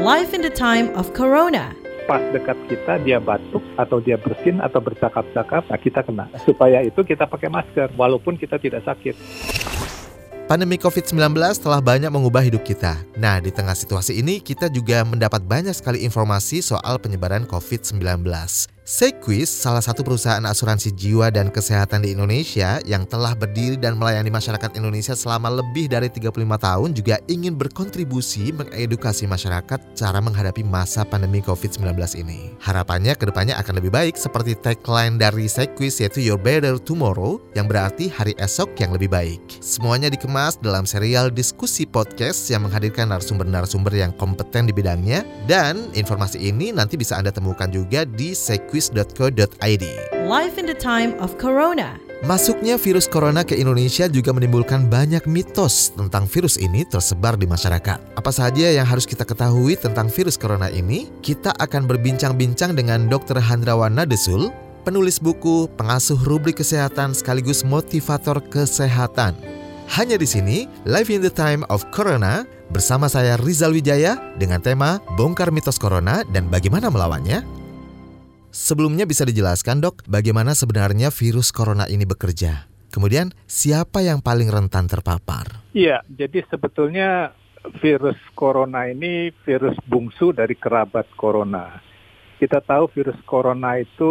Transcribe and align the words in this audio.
Life 0.00 0.32
in 0.32 0.40
the 0.40 0.48
time 0.48 0.88
of 0.96 1.12
Corona. 1.12 1.76
pas 2.08 2.24
dekat 2.32 2.56
kita 2.72 3.04
dia 3.04 3.20
batuk 3.20 3.60
atau 3.76 4.00
dia 4.00 4.16
bersin 4.16 4.56
atau 4.64 4.80
bercakap-cakap, 4.80 5.68
nah 5.68 5.76
kita 5.76 6.00
kena. 6.00 6.24
Supaya 6.40 6.80
itu 6.80 7.04
kita 7.04 7.28
pakai 7.28 7.52
masker 7.52 7.92
walaupun 8.00 8.40
kita 8.40 8.56
tidak 8.56 8.80
sakit. 8.88 9.12
Pandemi 10.48 10.80
COVID-19 10.80 11.36
telah 11.60 11.84
banyak 11.84 12.08
mengubah 12.08 12.40
hidup 12.40 12.64
kita. 12.64 12.96
Nah, 13.20 13.44
di 13.44 13.52
tengah 13.52 13.76
situasi 13.76 14.24
ini 14.24 14.40
kita 14.40 14.72
juga 14.72 15.04
mendapat 15.04 15.44
banyak 15.44 15.76
sekali 15.76 16.00
informasi 16.00 16.64
soal 16.64 16.96
penyebaran 16.96 17.44
COVID-19. 17.44 18.00
Sequis, 18.90 19.46
salah 19.46 19.78
satu 19.78 20.02
perusahaan 20.02 20.42
asuransi 20.42 20.90
jiwa 20.98 21.30
dan 21.30 21.46
kesehatan 21.46 22.02
di 22.02 22.10
Indonesia 22.10 22.82
yang 22.82 23.06
telah 23.06 23.38
berdiri 23.38 23.78
dan 23.78 23.94
melayani 23.94 24.34
masyarakat 24.34 24.74
Indonesia 24.74 25.14
selama 25.14 25.62
lebih 25.62 25.86
dari 25.86 26.10
35 26.10 26.34
tahun 26.58 26.90
juga 26.90 27.22
ingin 27.30 27.54
berkontribusi 27.54 28.50
mengedukasi 28.50 29.30
masyarakat 29.30 29.94
cara 29.94 30.18
menghadapi 30.18 30.66
masa 30.66 31.06
pandemi 31.06 31.38
COVID-19 31.38 31.86
ini. 32.18 32.50
Harapannya 32.58 33.14
ke 33.14 33.30
depannya 33.30 33.54
akan 33.62 33.78
lebih 33.78 33.94
baik 33.94 34.18
seperti 34.18 34.58
tagline 34.58 35.22
dari 35.22 35.46
Sequis 35.46 36.02
yaitu 36.02 36.26
Your 36.26 36.42
Better 36.42 36.74
Tomorrow 36.82 37.38
yang 37.54 37.70
berarti 37.70 38.10
hari 38.10 38.34
esok 38.42 38.74
yang 38.74 38.90
lebih 38.90 39.06
baik. 39.06 39.38
Semuanya 39.62 40.10
dikemas 40.10 40.58
dalam 40.58 40.82
serial 40.82 41.30
diskusi 41.30 41.86
podcast 41.86 42.50
yang 42.50 42.66
menghadirkan 42.66 43.06
narasumber-narasumber 43.14 43.94
yang 43.94 44.10
kompeten 44.18 44.66
di 44.66 44.74
bidangnya 44.74 45.22
dan 45.46 45.78
informasi 45.94 46.42
ini 46.42 46.74
nanti 46.74 46.98
bisa 46.98 47.14
Anda 47.14 47.30
temukan 47.30 47.70
juga 47.70 48.02
di 48.02 48.34
Sequis 48.34 48.79
quiz.co.id. 48.80 49.84
Life 50.24 50.56
in 50.56 50.64
the 50.64 50.76
time 50.76 51.12
of 51.20 51.36
Corona. 51.36 52.00
Masuknya 52.20 52.76
virus 52.76 53.08
corona 53.08 53.40
ke 53.40 53.56
Indonesia 53.56 54.04
juga 54.04 54.28
menimbulkan 54.36 54.92
banyak 54.92 55.24
mitos 55.24 55.96
tentang 55.96 56.28
virus 56.28 56.60
ini 56.60 56.84
tersebar 56.84 57.32
di 57.40 57.48
masyarakat. 57.48 57.96
Apa 58.12 58.28
saja 58.28 58.68
yang 58.68 58.84
harus 58.84 59.08
kita 59.08 59.24
ketahui 59.24 59.72
tentang 59.72 60.12
virus 60.12 60.36
corona 60.36 60.68
ini? 60.68 61.08
Kita 61.24 61.56
akan 61.56 61.88
berbincang-bincang 61.88 62.76
dengan 62.76 63.08
Dr. 63.08 63.40
Handrawana 63.40 64.04
Desul, 64.04 64.52
penulis 64.84 65.16
buku, 65.16 65.64
pengasuh 65.80 66.20
rubrik 66.28 66.60
kesehatan 66.60 67.16
sekaligus 67.16 67.64
motivator 67.64 68.44
kesehatan. 68.52 69.32
Hanya 69.88 70.20
di 70.20 70.28
sini, 70.28 70.68
Live 70.84 71.08
in 71.08 71.24
the 71.24 71.32
Time 71.32 71.64
of 71.72 71.88
Corona 71.88 72.44
bersama 72.68 73.08
saya 73.08 73.40
Rizal 73.40 73.72
Wijaya 73.72 74.20
dengan 74.36 74.60
tema 74.60 75.00
Bongkar 75.16 75.48
Mitos 75.48 75.80
Corona 75.80 76.20
dan 76.28 76.52
Bagaimana 76.52 76.92
Melawannya 76.92 77.59
Sebelumnya 78.50 79.06
bisa 79.06 79.22
dijelaskan 79.22 79.78
dok, 79.78 80.02
bagaimana 80.10 80.58
sebenarnya 80.58 81.14
virus 81.14 81.54
corona 81.54 81.86
ini 81.86 82.02
bekerja? 82.02 82.66
Kemudian 82.90 83.30
siapa 83.46 84.02
yang 84.02 84.18
paling 84.18 84.50
rentan 84.50 84.90
terpapar? 84.90 85.62
Iya, 85.70 86.02
jadi 86.10 86.42
sebetulnya 86.50 87.30
virus 87.78 88.18
corona 88.34 88.90
ini 88.90 89.30
virus 89.46 89.78
bungsu 89.86 90.34
dari 90.34 90.58
kerabat 90.58 91.06
corona. 91.14 91.78
Kita 92.42 92.58
tahu 92.58 92.90
virus 92.90 93.22
corona 93.22 93.78
itu 93.78 94.10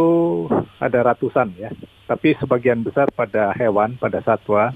ada 0.79 1.11
ratusan 1.11 1.59
ya, 1.59 1.75
tapi 2.07 2.39
sebagian 2.39 2.79
besar 2.79 3.11
pada 3.11 3.51
hewan, 3.59 3.99
pada 3.99 4.23
satwa. 4.23 4.71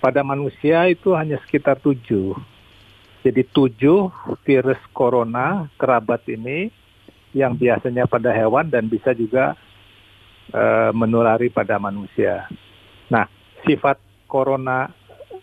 Pada 0.00 0.24
manusia 0.24 0.88
itu 0.88 1.12
hanya 1.12 1.36
sekitar 1.44 1.76
tujuh. 1.84 2.32
Jadi 3.20 3.44
tujuh 3.44 4.08
virus 4.48 4.80
corona 4.96 5.68
kerabat 5.76 6.24
ini 6.32 6.72
yang 7.36 7.54
biasanya 7.54 8.10
pada 8.10 8.34
hewan 8.34 8.68
dan 8.70 8.90
bisa 8.90 9.14
juga 9.14 9.54
uh, 10.54 10.90
menulari 10.90 11.50
pada 11.50 11.78
manusia. 11.78 12.46
Nah, 13.10 13.26
sifat 13.66 13.98
corona 14.26 14.90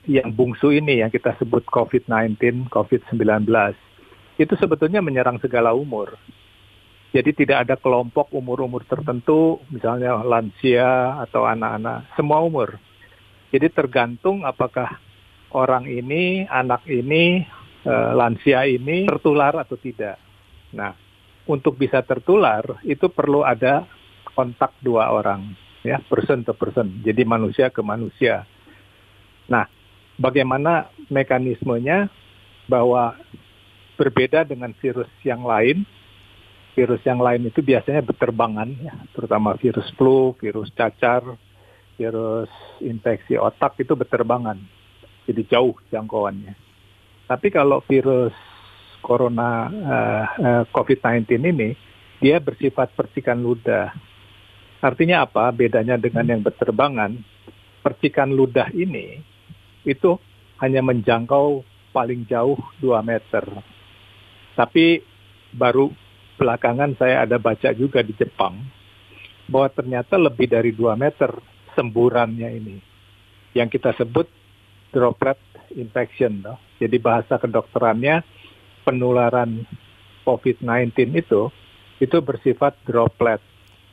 yang 0.08 0.32
bungsu 0.32 0.72
ini 0.72 1.04
yang 1.04 1.12
kita 1.12 1.36
sebut 1.40 1.68
COVID-19, 1.68 2.72
COVID-19 2.72 3.48
itu 4.40 4.54
sebetulnya 4.56 5.04
menyerang 5.04 5.42
segala 5.44 5.76
umur. 5.76 6.16
Jadi 7.16 7.34
tidak 7.34 7.68
ada 7.68 7.76
kelompok 7.80 8.30
umur-umur 8.36 8.84
tertentu, 8.84 9.64
misalnya 9.72 10.20
lansia 10.22 11.18
atau 11.24 11.48
anak-anak, 11.48 12.14
semua 12.20 12.44
umur. 12.44 12.78
Jadi 13.50 13.72
tergantung 13.72 14.44
apakah 14.44 15.00
orang 15.56 15.88
ini, 15.88 16.44
anak 16.52 16.84
ini, 16.86 17.48
uh, 17.88 18.12
lansia 18.12 18.68
ini 18.68 19.08
tertular 19.08 19.56
atau 19.56 19.80
tidak. 19.80 20.20
Nah, 20.76 21.07
untuk 21.48 21.80
bisa 21.80 22.04
tertular 22.04 22.78
itu 22.84 23.08
perlu 23.08 23.42
ada 23.42 23.88
kontak 24.36 24.76
dua 24.84 25.10
orang 25.10 25.56
ya 25.82 26.04
person 26.04 26.44
to 26.44 26.54
person. 26.54 27.02
Jadi 27.02 27.24
manusia 27.24 27.72
ke 27.72 27.80
manusia. 27.80 28.44
Nah 29.48 29.66
bagaimana 30.20 30.92
mekanismenya 31.08 32.12
bahwa 32.68 33.16
berbeda 33.96 34.44
dengan 34.44 34.76
virus 34.78 35.10
yang 35.24 35.48
lain? 35.48 35.88
Virus 36.78 37.02
yang 37.10 37.18
lain 37.18 37.50
itu 37.50 37.66
biasanya 37.66 38.06
berterbangan 38.06 38.70
ya 38.78 38.94
terutama 39.10 39.58
virus 39.58 39.90
flu 39.98 40.38
virus 40.38 40.70
cacar 40.78 41.26
virus 41.98 42.54
infeksi 42.86 43.34
otak 43.40 43.82
itu 43.82 43.98
berterbangan. 43.98 44.62
Jadi 45.26 45.42
jauh 45.50 45.74
jangkauannya. 45.90 46.54
Tapi 47.28 47.48
kalau 47.52 47.84
virus 47.84 48.32
corona 49.02 49.70
uh, 49.70 50.26
uh, 50.38 50.64
COVID-19 50.74 51.28
ini 51.42 51.70
dia 52.18 52.42
bersifat 52.42 52.94
percikan 52.98 53.38
ludah. 53.40 53.94
Artinya 54.82 55.26
apa? 55.26 55.50
Bedanya 55.54 55.98
dengan 55.98 56.26
yang 56.26 56.42
berterbangan, 56.42 57.18
percikan 57.82 58.34
ludah 58.34 58.70
ini 58.74 59.22
itu 59.86 60.18
hanya 60.60 60.82
menjangkau 60.82 61.62
paling 61.94 62.26
jauh 62.30 62.58
2 62.82 62.94
meter. 63.06 63.46
Tapi 64.58 65.02
baru 65.54 65.94
belakangan 66.38 66.98
saya 66.98 67.26
ada 67.26 67.38
baca 67.42 67.74
juga 67.74 68.02
di 68.02 68.14
Jepang 68.14 68.58
bahwa 69.50 69.70
ternyata 69.72 70.20
lebih 70.20 70.50
dari 70.50 70.74
2 70.74 70.94
meter 70.98 71.32
semburannya 71.74 72.50
ini. 72.54 72.78
Yang 73.54 73.80
kita 73.80 73.98
sebut 73.98 74.28
droplet 74.92 75.40
infection. 75.74 76.42
Jadi 76.78 76.98
bahasa 77.02 77.42
kedokterannya 77.42 78.22
penularan 78.88 79.68
COVID-19 80.24 81.12
itu 81.12 81.52
itu 82.00 82.18
bersifat 82.24 82.80
droplet. 82.88 83.44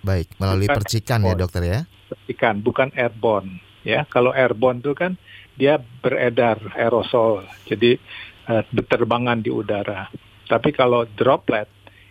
Baik, 0.07 0.31
melalui 0.39 0.71
bukan 0.71 0.77
percikan 0.79 1.19
ya, 1.19 1.35
airborne. 1.35 1.35
ya 1.35 1.43
dokter 1.43 1.63
ya. 1.67 1.81
Percikan, 2.15 2.55
bukan 2.63 2.89
airborne 2.95 3.51
ya. 3.83 4.01
Kalau 4.07 4.31
airborne 4.31 4.79
itu 4.79 4.95
kan 4.95 5.19
dia 5.59 5.83
beredar 5.83 6.61
aerosol, 6.79 7.43
jadi 7.67 7.99
uh, 8.47 8.63
berterbangan 8.71 9.43
di 9.43 9.51
udara. 9.51 10.07
Tapi 10.47 10.71
kalau 10.71 11.09
droplet 11.09 11.67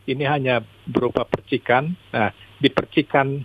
ini 0.09 0.25
hanya 0.27 0.59
berupa 0.83 1.23
percikan. 1.23 1.95
Nah, 2.11 2.33
di 2.59 2.67
percikan 2.73 3.39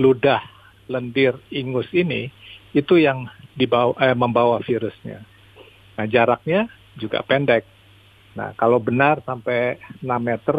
ludah, 0.00 0.42
lendir, 0.90 1.38
ingus 1.54 1.86
ini 1.94 2.30
itu 2.74 2.98
yang 2.98 3.30
dibawa 3.54 3.94
eh, 4.02 4.16
membawa 4.16 4.58
virusnya. 4.58 5.22
Nah, 5.94 6.06
jaraknya 6.10 6.66
juga 6.98 7.22
pendek 7.22 7.73
Nah, 8.34 8.50
kalau 8.58 8.82
benar 8.82 9.22
sampai 9.22 9.78
6 10.02 10.06
meter 10.18 10.56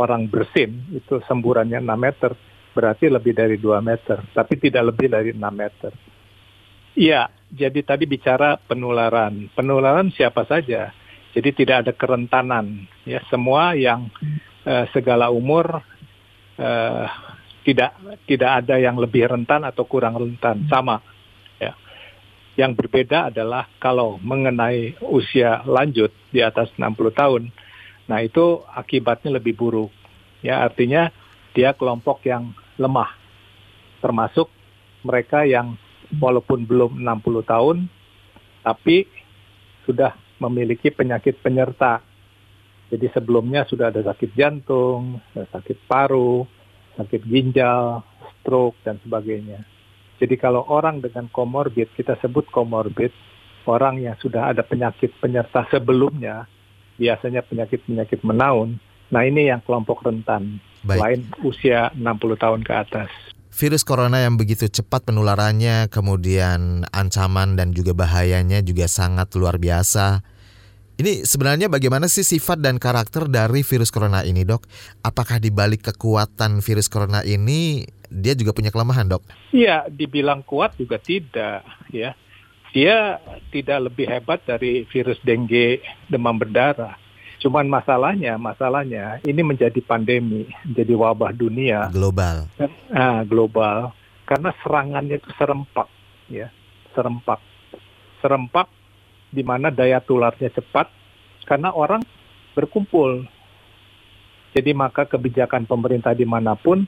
orang 0.00 0.24
bersin 0.28 0.88
itu 0.96 1.20
semburannya 1.28 1.84
6 1.84 1.96
meter, 2.00 2.32
berarti 2.72 3.12
lebih 3.12 3.36
dari 3.36 3.56
2 3.60 3.80
meter, 3.84 4.24
tapi 4.32 4.56
tidak 4.56 4.94
lebih 4.94 5.12
dari 5.12 5.30
6 5.36 5.40
meter. 5.52 5.92
Iya, 6.96 7.30
jadi 7.52 7.80
tadi 7.86 8.04
bicara 8.08 8.58
penularan. 8.58 9.52
Penularan 9.54 10.10
siapa 10.10 10.42
saja. 10.48 10.90
Jadi 11.30 11.54
tidak 11.54 11.86
ada 11.86 11.92
kerentanan. 11.94 12.90
Ya, 13.06 13.22
semua 13.30 13.78
yang 13.78 14.10
uh, 14.66 14.84
segala 14.90 15.30
umur 15.30 15.78
uh, 16.58 17.06
tidak 17.62 17.94
tidak 18.26 18.50
ada 18.64 18.82
yang 18.82 18.98
lebih 18.98 19.30
rentan 19.30 19.62
atau 19.62 19.86
kurang 19.86 20.18
rentan, 20.18 20.66
sama. 20.66 20.98
Yang 22.60 22.76
berbeda 22.76 23.32
adalah 23.32 23.64
kalau 23.80 24.20
mengenai 24.20 25.00
usia 25.08 25.64
lanjut 25.64 26.12
di 26.28 26.44
atas 26.44 26.68
60 26.76 26.92
tahun, 27.16 27.48
nah 28.04 28.20
itu 28.20 28.60
akibatnya 28.68 29.40
lebih 29.40 29.56
buruk. 29.56 29.88
Ya, 30.44 30.60
artinya 30.60 31.08
dia 31.56 31.72
kelompok 31.72 32.20
yang 32.28 32.52
lemah. 32.76 33.16
Termasuk 34.04 34.52
mereka 35.08 35.48
yang 35.48 35.80
walaupun 36.20 36.68
belum 36.68 37.00
60 37.00 37.48
tahun 37.48 37.76
tapi 38.60 39.08
sudah 39.88 40.12
memiliki 40.36 40.92
penyakit 40.92 41.40
penyerta. 41.40 42.04
Jadi 42.92 43.08
sebelumnya 43.16 43.64
sudah 43.64 43.88
ada 43.88 44.04
sakit 44.04 44.36
jantung, 44.36 45.16
sakit 45.32 45.88
paru, 45.88 46.44
sakit 47.00 47.22
ginjal, 47.24 48.04
stroke 48.40 48.76
dan 48.84 49.00
sebagainya. 49.00 49.64
Jadi 50.20 50.36
kalau 50.36 50.68
orang 50.68 51.00
dengan 51.00 51.32
komorbid, 51.32 51.88
kita 51.96 52.20
sebut 52.20 52.44
komorbid, 52.52 53.08
orang 53.64 54.04
yang 54.04 54.16
sudah 54.20 54.52
ada 54.52 54.60
penyakit 54.60 55.16
penyerta 55.16 55.64
sebelumnya, 55.72 56.44
biasanya 57.00 57.40
penyakit-penyakit 57.48 58.20
menaun, 58.20 58.76
nah 59.08 59.24
ini 59.24 59.48
yang 59.48 59.64
kelompok 59.64 60.04
rentan, 60.04 60.60
Baik. 60.84 61.00
lain 61.00 61.20
usia 61.40 61.88
60 61.96 62.36
tahun 62.36 62.60
ke 62.60 62.72
atas. 62.76 63.10
Virus 63.50 63.82
corona 63.82 64.20
yang 64.22 64.36
begitu 64.36 64.68
cepat 64.68 65.08
penularannya, 65.08 65.88
kemudian 65.88 66.84
ancaman 66.92 67.56
dan 67.56 67.72
juga 67.72 67.96
bahayanya 67.96 68.60
juga 68.60 68.86
sangat 68.86 69.32
luar 69.34 69.56
biasa. 69.56 70.22
Ini 71.00 71.24
sebenarnya 71.24 71.72
bagaimana 71.72 72.12
sih 72.12 72.20
sifat 72.20 72.60
dan 72.60 72.76
karakter 72.76 73.24
dari 73.24 73.64
virus 73.64 73.88
corona 73.88 74.20
ini, 74.20 74.44
Dok? 74.44 74.68
Apakah 75.00 75.40
di 75.40 75.48
balik 75.48 75.88
kekuatan 75.88 76.60
virus 76.60 76.92
corona 76.92 77.24
ini 77.24 77.88
dia 78.10 78.34
juga 78.34 78.50
punya 78.50 78.74
kelemahan, 78.74 79.06
Dok? 79.06 79.22
Iya, 79.54 79.86
dibilang 79.86 80.42
kuat 80.42 80.74
juga 80.74 80.98
tidak, 80.98 81.62
ya. 81.94 82.18
Dia 82.74 83.18
tidak 83.50 83.90
lebih 83.90 84.06
hebat 84.06 84.42
dari 84.46 84.86
virus 84.90 85.18
dengue 85.22 85.82
demam 86.10 86.34
berdarah. 86.38 86.94
Cuman 87.40 87.66
masalahnya, 87.66 88.36
masalahnya 88.36 89.18
ini 89.24 89.40
menjadi 89.40 89.80
pandemi, 89.80 90.44
menjadi 90.66 90.92
wabah 90.92 91.32
dunia 91.32 91.88
Global. 91.88 92.46
ah, 92.92 93.24
global 93.24 93.96
karena 94.28 94.54
serangannya 94.62 95.18
itu 95.18 95.30
serempak, 95.34 95.88
ya, 96.30 96.52
serempak, 96.94 97.42
serempak 98.22 98.70
di 99.32 99.42
mana 99.42 99.74
daya 99.74 99.98
tularnya 99.98 100.52
cepat 100.54 100.86
karena 101.48 101.74
orang 101.74 102.04
berkumpul. 102.54 103.26
Jadi 104.54 104.70
maka 104.70 105.06
kebijakan 105.06 105.66
pemerintah 105.66 106.14
di 106.14 106.22
mana 106.22 106.54
pun 106.54 106.86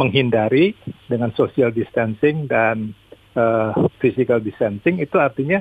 menghindari 0.00 0.72
dengan 1.04 1.28
social 1.36 1.68
distancing 1.68 2.48
dan 2.48 2.96
uh, 3.36 3.76
physical 4.00 4.40
distancing 4.40 4.96
itu 4.96 5.20
artinya 5.20 5.60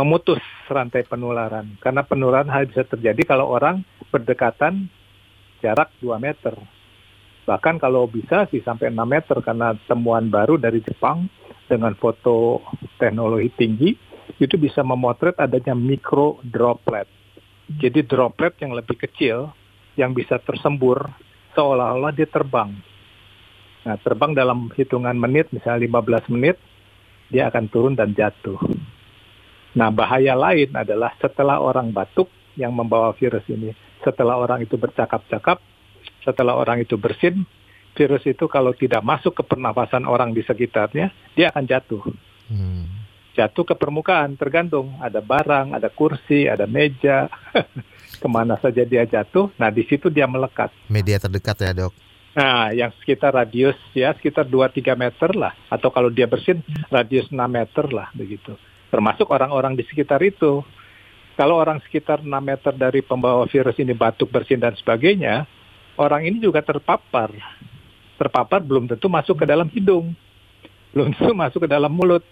memutus 0.00 0.40
rantai 0.70 1.04
penularan 1.04 1.76
karena 1.84 2.00
penularan 2.08 2.48
hanya 2.48 2.72
bisa 2.72 2.88
terjadi 2.88 3.36
kalau 3.36 3.52
orang 3.52 3.84
berdekatan 4.08 4.88
jarak 5.60 5.92
2 6.00 6.16
meter. 6.16 6.56
Bahkan 7.44 7.80
kalau 7.80 8.08
bisa 8.08 8.48
sih 8.48 8.64
sampai 8.64 8.88
6 8.88 8.96
meter 9.04 9.36
karena 9.44 9.76
temuan 9.84 10.32
baru 10.32 10.56
dari 10.56 10.80
Jepang 10.80 11.28
dengan 11.68 11.92
foto 11.98 12.64
teknologi 12.96 13.50
tinggi 13.52 13.90
itu 14.38 14.54
bisa 14.56 14.80
memotret 14.86 15.36
adanya 15.36 15.74
mikro 15.74 16.40
droplet. 16.46 17.10
Jadi 17.68 18.06
droplet 18.06 18.56
yang 18.64 18.72
lebih 18.72 18.96
kecil 18.96 19.52
yang 19.98 20.14
bisa 20.14 20.38
tersembur 20.40 21.10
seolah-olah 21.58 22.14
dia 22.14 22.28
terbang. 22.30 22.70
Nah, 23.86 23.96
terbang 24.02 24.34
dalam 24.34 24.72
hitungan 24.74 25.14
menit, 25.14 25.50
misalnya 25.54 25.86
15 25.86 26.32
menit, 26.34 26.56
dia 27.30 27.46
akan 27.52 27.64
turun 27.70 27.94
dan 27.94 28.16
jatuh. 28.16 28.58
Nah, 29.76 29.92
bahaya 29.92 30.34
lain 30.34 30.74
adalah 30.74 31.14
setelah 31.20 31.60
orang 31.60 31.92
batuk 31.92 32.26
yang 32.58 32.74
membawa 32.74 33.14
virus 33.14 33.46
ini, 33.46 33.70
setelah 34.02 34.40
orang 34.40 34.64
itu 34.64 34.74
bercakap-cakap, 34.74 35.62
setelah 36.24 36.58
orang 36.58 36.82
itu 36.82 36.98
bersin, 36.98 37.46
virus 37.94 38.24
itu 38.26 38.50
kalau 38.50 38.74
tidak 38.74 39.04
masuk 39.06 39.38
ke 39.38 39.42
pernafasan 39.46 40.08
orang 40.08 40.34
di 40.34 40.42
sekitarnya, 40.42 41.14
dia 41.38 41.54
akan 41.54 41.64
jatuh. 41.68 42.02
Hmm. 42.50 42.86
Jatuh 43.38 43.62
ke 43.62 43.74
permukaan, 43.78 44.34
tergantung. 44.34 44.98
Ada 44.98 45.22
barang, 45.22 45.70
ada 45.78 45.86
kursi, 45.94 46.50
ada 46.50 46.66
meja, 46.66 47.30
ke 48.22 48.26
mana 48.26 48.58
saja 48.58 48.82
dia 48.82 49.06
jatuh, 49.06 49.54
nah 49.54 49.70
di 49.70 49.86
situ 49.86 50.10
dia 50.10 50.26
melekat. 50.26 50.74
Media 50.90 51.22
terdekat 51.22 51.54
ya 51.62 51.70
dok? 51.70 52.07
Nah, 52.38 52.70
yang 52.70 52.94
sekitar 53.02 53.34
radius 53.34 53.74
ya 53.98 54.14
sekitar 54.14 54.46
2-3 54.46 54.94
meter 54.94 55.34
lah. 55.34 55.58
Atau 55.66 55.90
kalau 55.90 56.06
dia 56.06 56.30
bersin, 56.30 56.62
radius 56.86 57.26
6 57.34 57.34
meter 57.50 57.90
lah 57.90 58.14
begitu. 58.14 58.54
Termasuk 58.94 59.26
orang-orang 59.26 59.74
di 59.74 59.82
sekitar 59.82 60.22
itu. 60.22 60.62
Kalau 61.34 61.58
orang 61.58 61.82
sekitar 61.82 62.22
6 62.22 62.30
meter 62.30 62.70
dari 62.78 63.02
pembawa 63.02 63.42
virus 63.50 63.74
ini 63.82 63.90
batuk, 63.90 64.30
bersin, 64.30 64.62
dan 64.62 64.78
sebagainya, 64.78 65.50
orang 65.98 66.30
ini 66.30 66.38
juga 66.38 66.62
terpapar. 66.62 67.34
Terpapar 68.14 68.62
belum 68.62 68.86
tentu 68.86 69.10
masuk 69.10 69.42
ke 69.42 69.46
dalam 69.46 69.66
hidung. 69.74 70.14
Belum 70.94 71.10
tentu 71.10 71.34
masuk 71.34 71.66
ke 71.66 71.68
dalam 71.70 71.90
mulut. 71.90 72.22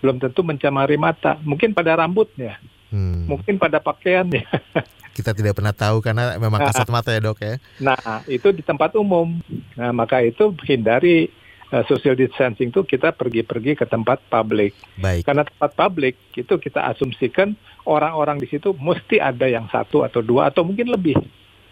Belum 0.00 0.16
tentu 0.16 0.40
mencemari 0.40 0.96
mata. 0.96 1.36
Mungkin 1.44 1.76
pada 1.76 2.00
rambutnya. 2.00 2.56
Hmm. 2.88 3.28
Mungkin 3.28 3.60
pada 3.60 3.76
pakaiannya. 3.76 4.44
Kita 5.20 5.36
tidak 5.36 5.60
pernah 5.60 5.76
tahu 5.76 6.00
karena 6.00 6.40
memang 6.40 6.64
kasat 6.64 6.88
mata 6.94 7.12
ya 7.12 7.20
dok 7.20 7.38
ya. 7.44 7.60
Nah 7.84 8.24
itu 8.24 8.48
di 8.56 8.64
tempat 8.64 8.96
umum. 8.96 9.36
Nah 9.76 9.92
maka 9.92 10.24
itu 10.24 10.56
hindari 10.64 11.28
uh, 11.70 11.84
social 11.86 12.18
distancing 12.18 12.72
itu 12.74 12.82
kita 12.82 13.14
pergi-pergi 13.14 13.78
ke 13.78 13.84
tempat 13.86 14.24
publik. 14.32 14.74
Baik. 14.98 15.28
Karena 15.28 15.46
tempat 15.46 15.76
publik 15.76 16.16
itu 16.34 16.54
kita 16.56 16.88
asumsikan 16.90 17.54
orang-orang 17.86 18.40
di 18.42 18.48
situ 18.50 18.74
mesti 18.76 19.22
ada 19.22 19.46
yang 19.46 19.68
satu 19.70 20.02
atau 20.02 20.20
dua 20.20 20.50
atau 20.50 20.66
mungkin 20.66 20.90
lebih 20.90 21.16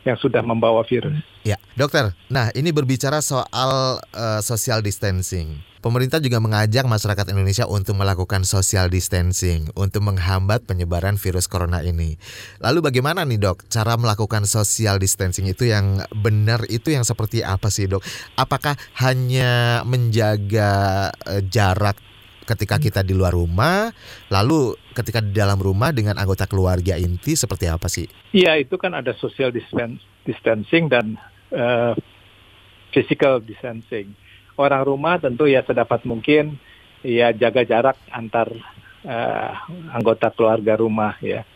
yang 0.09 0.19
sudah 0.19 0.41
membawa 0.41 0.81
virus. 0.89 1.21
Ya, 1.45 1.61
dokter. 1.77 2.17
Nah, 2.33 2.49
ini 2.57 2.73
berbicara 2.73 3.21
soal 3.21 4.01
uh, 4.01 4.41
social 4.41 4.81
distancing. 4.81 5.61
Pemerintah 5.79 6.19
juga 6.19 6.43
mengajak 6.43 6.91
masyarakat 6.91 7.31
Indonesia 7.31 7.63
untuk 7.71 7.95
melakukan 7.95 8.43
social 8.43 8.91
distancing 8.91 9.71
untuk 9.79 10.03
menghambat 10.03 10.67
penyebaran 10.67 11.15
virus 11.15 11.47
corona 11.47 11.87
ini. 11.87 12.19
Lalu 12.59 12.83
bagaimana 12.83 13.23
nih 13.23 13.39
dok 13.39 13.71
cara 13.71 13.95
melakukan 13.95 14.43
social 14.43 14.99
distancing 14.99 15.47
itu 15.47 15.71
yang 15.71 16.03
benar 16.19 16.67
itu 16.67 16.91
yang 16.91 17.07
seperti 17.07 17.47
apa 17.47 17.71
sih 17.71 17.87
dok? 17.87 18.03
Apakah 18.35 18.75
hanya 18.99 19.87
menjaga 19.87 21.15
uh, 21.15 21.43
jarak 21.47 21.95
ketika 22.49 22.81
kita 22.81 23.05
di 23.05 23.13
luar 23.13 23.37
rumah, 23.37 23.93
lalu 24.33 24.73
ketika 24.97 25.21
di 25.21 25.37
dalam 25.37 25.61
rumah 25.61 25.93
dengan 25.93 26.17
anggota 26.17 26.49
keluarga 26.49 26.97
inti 26.97 27.37
seperti 27.37 27.69
apa 27.69 27.93
sih? 27.93 28.09
Iya 28.33 28.57
itu 28.57 28.81
kan 28.81 28.97
ada 28.97 29.13
social 29.21 29.53
distancing 30.25 30.89
dan 30.89 31.21
uh, 31.53 31.93
physical 32.97 33.45
distancing 33.45 34.17
orang 34.59 34.83
rumah 34.83 35.23
tentu 35.23 35.47
ya 35.47 35.63
sedapat 35.63 36.03
mungkin 36.03 36.59
ya 37.07 37.31
jaga 37.31 37.63
jarak 37.63 37.97
antar 38.11 38.51
uh, 39.07 39.53
anggota 39.95 40.35
keluarga 40.35 40.75
rumah 40.75 41.15
ya. 41.23 41.47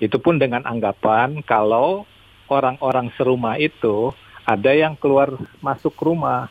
Itu 0.00 0.16
pun 0.16 0.40
dengan 0.40 0.64
anggapan 0.64 1.44
kalau 1.44 2.08
orang-orang 2.48 3.12
serumah 3.20 3.60
itu 3.60 4.16
ada 4.48 4.72
yang 4.72 4.96
keluar 4.96 5.36
masuk 5.60 5.92
rumah. 6.00 6.48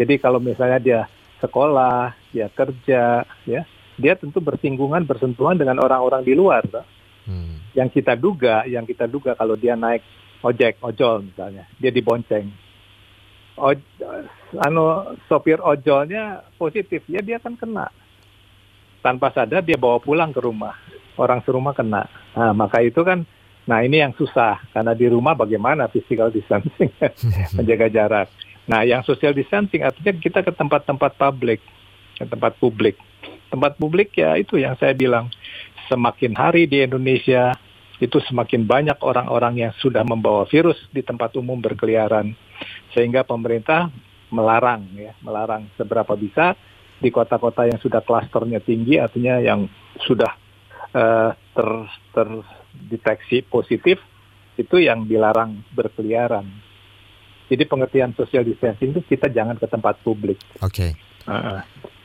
Jadi 0.00 0.16
kalau 0.16 0.40
misalnya 0.40 0.80
dia 0.80 1.00
sekolah, 1.44 2.16
dia 2.32 2.48
kerja, 2.48 3.28
ya, 3.44 3.62
dia 4.00 4.14
tentu 4.16 4.40
bersinggungan, 4.40 5.04
bersentuhan 5.04 5.60
dengan 5.60 5.78
orang-orang 5.84 6.24
di 6.24 6.32
luar. 6.32 6.64
Hmm. 7.28 7.60
Yang 7.76 8.02
kita 8.02 8.16
duga, 8.18 8.64
yang 8.66 8.88
kita 8.88 9.06
duga 9.06 9.36
kalau 9.36 9.54
dia 9.54 9.76
naik 9.76 10.02
ojek, 10.42 10.80
ojol 10.82 11.28
misalnya, 11.28 11.68
dia 11.78 11.92
dibonceng 11.92 12.50
oj, 13.56 13.78
anu 14.64 15.16
sopir 15.28 15.60
ojolnya 15.60 16.44
positif, 16.56 17.04
ya 17.08 17.20
dia 17.20 17.38
kan 17.42 17.56
kena. 17.58 17.90
Tanpa 19.02 19.34
sadar 19.34 19.66
dia 19.66 19.74
bawa 19.74 19.98
pulang 19.98 20.30
ke 20.30 20.38
rumah. 20.38 20.78
Orang 21.18 21.42
serumah 21.42 21.74
kena. 21.74 22.06
Nah, 22.32 22.54
maka 22.54 22.80
itu 22.80 23.02
kan 23.02 23.26
nah 23.62 23.78
ini 23.78 24.02
yang 24.02 24.10
susah 24.18 24.58
karena 24.74 24.90
di 24.90 25.06
rumah 25.06 25.38
bagaimana 25.38 25.86
physical 25.86 26.34
distancing 26.34 26.90
menjaga 27.56 27.86
jarak. 27.90 28.28
Nah, 28.66 28.86
yang 28.86 29.02
social 29.02 29.34
distancing 29.34 29.82
artinya 29.82 30.14
kita 30.18 30.40
ke 30.46 30.54
tempat-tempat 30.54 31.18
publik, 31.18 31.58
ke 32.18 32.24
tempat 32.28 32.56
publik. 32.58 32.96
Tempat 33.52 33.76
publik 33.76 34.16
ya 34.16 34.36
itu 34.40 34.56
yang 34.56 34.76
saya 34.80 34.96
bilang 34.96 35.28
semakin 35.88 36.32
hari 36.32 36.64
di 36.64 36.84
Indonesia 36.84 37.52
itu 38.02 38.18
semakin 38.26 38.66
banyak 38.66 38.98
orang-orang 38.98 39.68
yang 39.68 39.72
sudah 39.78 40.02
membawa 40.02 40.42
virus 40.50 40.80
di 40.90 41.06
tempat 41.06 41.38
umum 41.38 41.62
berkeliaran 41.62 42.34
sehingga 42.90 43.22
pemerintah 43.22 43.92
melarang 44.32 44.88
ya 44.96 45.12
melarang 45.22 45.68
seberapa 45.76 46.16
bisa 46.16 46.56
di 46.98 47.12
kota-kota 47.12 47.68
yang 47.68 47.78
sudah 47.78 48.00
klasternya 48.02 48.58
tinggi 48.58 48.98
artinya 48.98 49.38
yang 49.38 49.70
sudah 50.02 50.32
uh, 50.96 51.30
ter 51.34 51.68
terdeteksi 52.10 53.44
positif 53.46 54.00
itu 54.56 54.76
yang 54.80 55.04
dilarang 55.08 55.60
berkeliaran. 55.72 56.48
Jadi 57.48 57.68
pengertian 57.68 58.16
social 58.16 58.46
distancing 58.48 58.96
itu 58.96 59.02
kita 59.04 59.28
jangan 59.28 59.60
ke 59.60 59.66
tempat 59.68 60.00
publik. 60.00 60.40
Oke. 60.64 60.72
Okay. 60.72 60.90
Uh, 61.28 61.60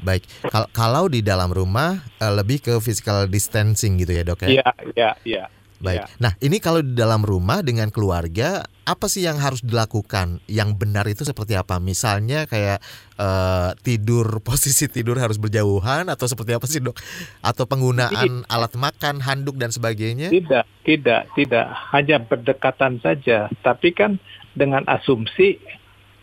Baik, 0.07 0.23
kalau 0.71 1.11
di 1.11 1.19
dalam 1.19 1.51
rumah 1.51 1.99
uh, 2.23 2.31
lebih 2.31 2.63
ke 2.63 2.79
physical 2.79 3.27
distancing 3.27 3.99
gitu 3.99 4.15
ya 4.15 4.23
dok 4.23 4.47
ya? 4.47 4.63
Iya, 4.63 4.69
iya, 4.95 5.11
iya. 5.27 5.43
Baik. 5.77 6.01
Ya. 6.01 6.05
Nah, 6.17 6.33
ini 6.41 6.57
kalau 6.57 6.81
di 6.81 6.97
dalam 6.97 7.21
rumah 7.21 7.61
dengan 7.61 7.93
keluarga, 7.93 8.65
apa 8.81 9.05
sih 9.05 9.27
yang 9.27 9.37
harus 9.37 9.61
dilakukan? 9.61 10.41
Yang 10.49 10.69
benar 10.73 11.05
itu 11.05 11.21
seperti 11.21 11.53
apa? 11.53 11.77
Misalnya 11.77 12.49
kayak 12.49 12.81
uh, 13.19 13.77
tidur, 13.85 14.39
posisi 14.47 14.89
tidur 14.89 15.21
harus 15.21 15.37
berjauhan 15.37 16.09
atau 16.09 16.25
seperti 16.25 16.57
apa 16.57 16.65
sih, 16.65 16.81
Dok? 16.81 16.97
Atau 17.45 17.69
penggunaan 17.69 18.41
tidak. 18.41 18.49
alat 18.49 18.73
makan, 18.73 19.15
handuk 19.21 19.59
dan 19.61 19.69
sebagainya? 19.69 20.33
Tidak, 20.33 20.65
tidak, 20.81 21.29
tidak. 21.37 21.65
Hanya 21.93 22.17
berdekatan 22.25 22.97
saja. 23.03 23.45
Tapi 23.61 23.93
kan 23.93 24.17
dengan 24.57 24.81
asumsi 24.89 25.61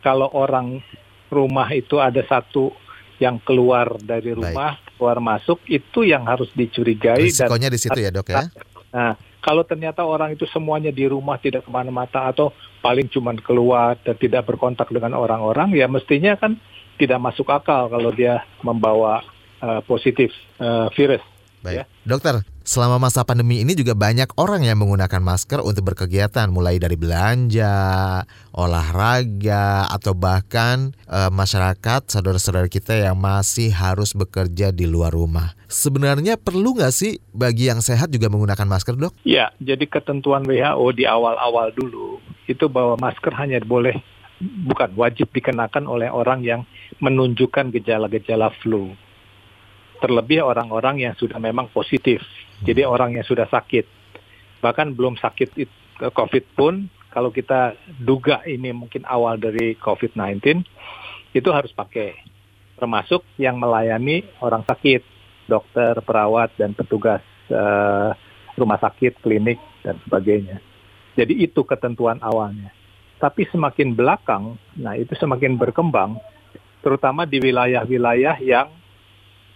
kalau 0.02 0.26
orang 0.34 0.82
rumah 1.30 1.70
itu 1.70 2.02
ada 2.02 2.22
satu 2.26 2.74
yang 3.22 3.38
keluar 3.42 3.98
dari 4.02 4.34
rumah, 4.34 4.78
Baik. 4.78 4.98
keluar 4.98 5.18
masuk, 5.22 5.58
itu 5.70 6.02
yang 6.02 6.26
harus 6.26 6.50
dicurigai. 6.52 7.22
Risikonya 7.22 7.68
dan, 7.70 7.74
di 7.74 7.80
situ 7.80 7.98
ya, 7.98 8.10
Dok 8.10 8.28
ya? 8.30 8.50
Nah, 8.94 9.14
kalau 9.42 9.62
ternyata 9.66 10.06
orang 10.06 10.34
itu 10.34 10.46
semuanya 10.50 10.94
di 10.94 11.04
rumah 11.04 11.36
tidak 11.38 11.66
ke 11.66 11.70
mana-mana 11.70 12.30
atau 12.30 12.54
paling 12.80 13.10
cuma 13.10 13.34
keluar 13.38 13.98
dan 14.02 14.16
tidak 14.18 14.46
berkontak 14.46 14.88
dengan 14.90 15.14
orang-orang, 15.18 15.74
ya 15.74 15.86
mestinya 15.90 16.34
kan 16.38 16.56
tidak 16.94 17.18
masuk 17.18 17.50
akal 17.50 17.90
kalau 17.90 18.10
dia 18.14 18.46
membawa 18.62 19.22
uh, 19.58 19.82
positif 19.82 20.30
uh, 20.62 20.86
virus 20.94 21.22
Baik. 21.64 21.76
Ya. 21.80 21.84
Dokter, 22.04 22.44
selama 22.64 22.96
masa 22.96 23.22
pandemi 23.28 23.60
ini 23.60 23.76
juga 23.76 23.92
banyak 23.92 24.40
orang 24.40 24.64
yang 24.64 24.80
menggunakan 24.80 25.20
masker 25.20 25.60
untuk 25.60 25.92
berkegiatan 25.92 26.48
mulai 26.48 26.80
dari 26.80 26.96
belanja, 26.96 28.24
olahraga 28.56 29.86
atau 29.92 30.16
bahkan 30.16 30.96
eh, 31.06 31.28
masyarakat 31.28 32.08
saudara-saudara 32.08 32.72
kita 32.72 32.96
yang 32.96 33.20
masih 33.20 33.68
harus 33.70 34.16
bekerja 34.16 34.72
di 34.72 34.88
luar 34.88 35.12
rumah. 35.12 35.52
Sebenarnya 35.68 36.40
perlu 36.40 36.72
nggak 36.72 36.94
sih 36.96 37.20
bagi 37.36 37.68
yang 37.68 37.84
sehat 37.84 38.08
juga 38.08 38.32
menggunakan 38.32 38.64
masker, 38.64 38.96
Dok? 38.96 39.12
Ya, 39.28 39.52
jadi 39.60 39.84
ketentuan 39.84 40.48
WHO 40.48 40.86
di 40.96 41.04
awal-awal 41.04 41.70
dulu 41.76 42.18
itu 42.48 42.64
bahwa 42.72 42.96
masker 42.96 43.32
hanya 43.36 43.60
boleh 43.60 44.00
bukan 44.40 44.92
wajib 44.96 45.30
dikenakan 45.32 45.84
oleh 45.84 46.08
orang 46.08 46.40
yang 46.44 46.64
menunjukkan 47.00 47.72
gejala-gejala 47.72 48.52
flu. 48.60 48.92
Terlebih 50.02 50.44
orang-orang 50.44 51.00
yang 51.00 51.14
sudah 51.16 51.40
memang 51.40 51.70
positif. 51.72 52.20
Jadi 52.62 52.86
orang 52.86 53.18
yang 53.18 53.26
sudah 53.26 53.50
sakit. 53.50 53.86
Bahkan 54.62 54.94
belum 54.94 55.18
sakit 55.18 55.50
it- 55.58 55.82
COVID 55.98 56.44
pun 56.58 56.90
kalau 57.14 57.30
kita 57.30 57.78
duga 58.02 58.42
ini 58.42 58.74
mungkin 58.74 59.06
awal 59.06 59.38
dari 59.38 59.78
COVID-19 59.78 60.66
itu 61.34 61.48
harus 61.50 61.70
pakai. 61.70 62.18
Termasuk 62.74 63.22
yang 63.38 63.58
melayani 63.62 64.26
orang 64.42 64.66
sakit, 64.66 65.02
dokter, 65.46 65.94
perawat 66.02 66.54
dan 66.58 66.74
petugas 66.74 67.22
eh, 67.50 68.10
rumah 68.58 68.78
sakit, 68.82 69.22
klinik 69.22 69.62
dan 69.86 69.98
sebagainya. 70.02 70.58
Jadi 71.14 71.46
itu 71.46 71.62
ketentuan 71.62 72.18
awalnya. 72.18 72.74
Tapi 73.22 73.46
semakin 73.46 73.94
belakang, 73.94 74.58
nah 74.74 74.98
itu 74.98 75.14
semakin 75.14 75.54
berkembang, 75.54 76.18
terutama 76.82 77.22
di 77.22 77.38
wilayah-wilayah 77.38 78.42
yang 78.42 78.68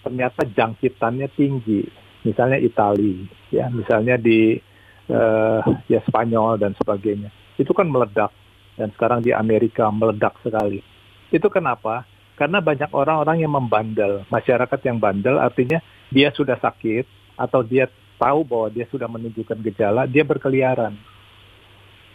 ternyata 0.06 0.46
jangkitannya 0.46 1.28
tinggi, 1.34 1.82
misalnya 2.28 2.60
Italia, 2.60 3.24
ya, 3.48 3.72
misalnya 3.72 4.20
di 4.20 4.60
eh, 5.08 5.60
ya 5.88 6.00
Spanyol 6.04 6.60
dan 6.60 6.76
sebagainya. 6.76 7.32
Itu 7.56 7.72
kan 7.72 7.88
meledak 7.88 8.30
dan 8.76 8.92
sekarang 8.92 9.24
di 9.24 9.32
Amerika 9.32 9.88
meledak 9.88 10.36
sekali. 10.44 10.84
Itu 11.32 11.48
kenapa? 11.48 12.04
Karena 12.36 12.62
banyak 12.62 12.94
orang-orang 12.94 13.42
yang 13.42 13.50
membandel, 13.50 14.22
masyarakat 14.30 14.78
yang 14.86 15.02
bandel 15.02 15.42
artinya 15.42 15.82
dia 16.12 16.30
sudah 16.30 16.54
sakit 16.60 17.34
atau 17.34 17.66
dia 17.66 17.90
tahu 18.18 18.46
bahwa 18.46 18.68
dia 18.70 18.86
sudah 18.86 19.10
menunjukkan 19.10 19.58
gejala, 19.66 20.06
dia 20.06 20.22
berkeliaran. 20.22 20.94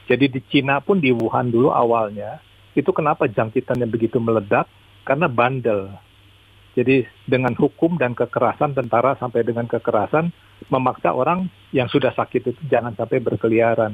Jadi 0.08 0.26
di 0.32 0.40
Cina 0.52 0.84
pun 0.84 1.00
di 1.00 1.12
Wuhan 1.16 1.52
dulu 1.52 1.72
awalnya, 1.72 2.40
itu 2.76 2.92
kenapa 2.92 3.28
jangkitannya 3.28 3.88
begitu 3.88 4.20
meledak? 4.20 4.68
Karena 5.04 5.28
bandel. 5.28 5.92
Jadi 6.74 7.06
dengan 7.30 7.54
hukum 7.54 8.02
dan 8.02 8.18
kekerasan 8.18 8.74
tentara 8.74 9.14
sampai 9.22 9.46
dengan 9.46 9.70
kekerasan 9.70 10.34
memaksa 10.74 11.14
orang 11.14 11.46
yang 11.70 11.86
sudah 11.86 12.10
sakit 12.18 12.50
itu 12.50 12.62
jangan 12.66 12.98
sampai 12.98 13.22
berkeliaran. 13.22 13.94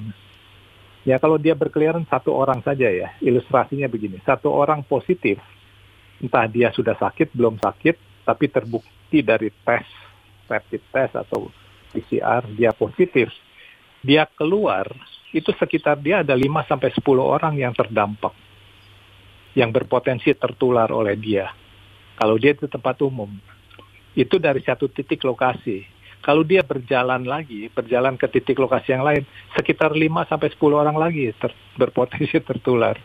Ya 1.04 1.20
kalau 1.20 1.36
dia 1.40 1.56
berkeliaran 1.56 2.08
satu 2.08 2.36
orang 2.36 2.64
saja 2.64 2.88
ya, 2.88 3.16
ilustrasinya 3.20 3.88
begini. 3.88 4.20
Satu 4.24 4.52
orang 4.52 4.84
positif, 4.84 5.40
entah 6.20 6.48
dia 6.48 6.72
sudah 6.76 6.96
sakit, 6.96 7.32
belum 7.36 7.60
sakit, 7.60 8.24
tapi 8.28 8.52
terbukti 8.52 9.24
dari 9.24 9.52
tes, 9.64 9.88
rapid 10.48 10.82
test 10.92 11.14
atau 11.16 11.48
PCR, 11.96 12.44
dia 12.52 12.72
positif. 12.76 13.32
Dia 14.00 14.28
keluar, 14.28 14.88
itu 15.36 15.52
sekitar 15.56 16.00
dia 16.00 16.24
ada 16.24 16.36
5 16.36 16.68
sampai 16.68 16.90
10 16.96 17.04
orang 17.20 17.56
yang 17.60 17.76
terdampak. 17.76 18.32
Yang 19.56 19.70
berpotensi 19.82 20.32
tertular 20.36 20.88
oleh 20.92 21.16
dia. 21.20 21.52
Kalau 22.20 22.36
dia 22.36 22.52
di 22.52 22.68
tempat 22.68 23.00
umum. 23.00 23.32
Itu 24.12 24.36
dari 24.36 24.60
satu 24.60 24.92
titik 24.92 25.24
lokasi. 25.24 25.88
Kalau 26.20 26.44
dia 26.44 26.60
berjalan 26.60 27.24
lagi, 27.24 27.72
berjalan 27.72 28.20
ke 28.20 28.28
titik 28.28 28.60
lokasi 28.60 28.92
yang 28.92 29.08
lain, 29.08 29.24
sekitar 29.56 29.96
5 29.96 30.28
sampai 30.28 30.52
10 30.52 30.60
orang 30.76 30.98
lagi 31.00 31.32
ter- 31.40 31.56
berpotensi 31.80 32.44
tertular. 32.50 33.00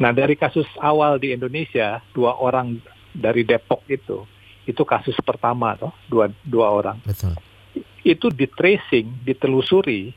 Nah, 0.00 0.12
dari 0.16 0.36
kasus 0.36 0.68
awal 0.80 1.20
di 1.20 1.36
Indonesia, 1.36 2.00
dua 2.16 2.40
orang 2.40 2.80
dari 3.12 3.44
Depok 3.44 3.84
itu, 3.84 4.24
itu 4.64 4.82
kasus 4.88 5.12
pertama 5.20 5.76
toh, 5.76 5.92
dua 6.08 6.32
dua 6.40 6.72
orang. 6.72 6.96
Betul. 7.04 7.36
Itu 8.00 8.32
di 8.32 8.48
tracing, 8.48 9.20
ditelusuri, 9.28 10.08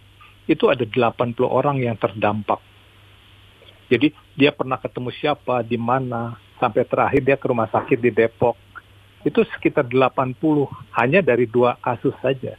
itu 0.47 0.71
ada 0.71 0.87
80 0.87 1.35
orang 1.43 1.83
yang 1.83 1.99
terdampak. 1.99 2.63
Jadi 3.93 4.09
dia 4.33 4.49
pernah 4.49 4.81
ketemu 4.81 5.13
siapa, 5.13 5.61
di 5.61 5.77
mana, 5.77 6.33
sampai 6.57 6.81
terakhir 6.81 7.21
dia 7.21 7.37
ke 7.37 7.45
rumah 7.45 7.69
sakit 7.69 8.01
di 8.01 8.09
Depok. 8.09 8.57
Itu 9.21 9.45
sekitar 9.53 9.85
80 9.85 10.33
hanya 10.97 11.21
dari 11.21 11.45
dua 11.45 11.77
kasus 11.77 12.17
saja. 12.17 12.57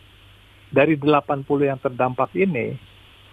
Dari 0.71 0.95
80 0.95 1.43
yang 1.67 1.83
terdampak 1.83 2.31
ini, 2.39 2.79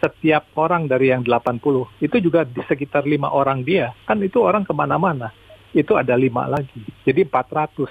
setiap 0.02 0.50
orang 0.58 0.90
dari 0.90 1.14
yang 1.14 1.22
80 1.22 2.02
itu 2.02 2.18
juga 2.18 2.42
di 2.42 2.58
sekitar 2.66 3.06
lima 3.06 3.30
orang 3.30 3.62
dia. 3.62 3.94
Kan 4.10 4.18
itu 4.26 4.42
orang 4.42 4.66
ke 4.66 4.74
mana-mana. 4.74 5.30
Itu 5.70 5.94
ada 5.94 6.18
lima 6.18 6.50
lagi. 6.50 6.82
Jadi 7.06 7.22
400. 7.30 7.86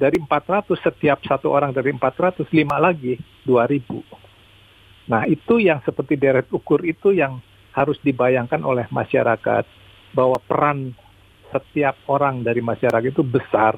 Dari 0.00 0.16
400 0.16 0.80
setiap 0.80 1.20
satu 1.28 1.52
orang 1.52 1.76
dari 1.76 1.92
400, 1.92 2.48
lima 2.56 2.80
lagi 2.80 3.20
2000. 3.44 4.00
Nah 5.12 5.28
itu 5.28 5.60
yang 5.60 5.84
seperti 5.84 6.16
deret 6.16 6.48
ukur 6.48 6.80
itu 6.82 7.12
yang 7.12 7.38
harus 7.74 7.98
dibayangkan 8.00 8.62
oleh 8.62 8.86
masyarakat 8.88 9.66
bahwa 10.14 10.38
peran 10.46 10.94
setiap 11.50 11.98
orang 12.06 12.46
dari 12.46 12.62
masyarakat 12.62 13.10
itu 13.10 13.22
besar 13.26 13.74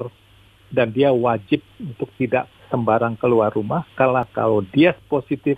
dan 0.69 0.93
dia 0.93 1.09
wajib 1.09 1.61
untuk 1.81 2.09
tidak 2.17 2.45
sembarang 2.69 3.17
keluar 3.17 3.49
rumah 3.49 3.85
kalau 3.97 4.21
kalau 4.33 4.59
dia 4.61 4.93
positif 5.07 5.57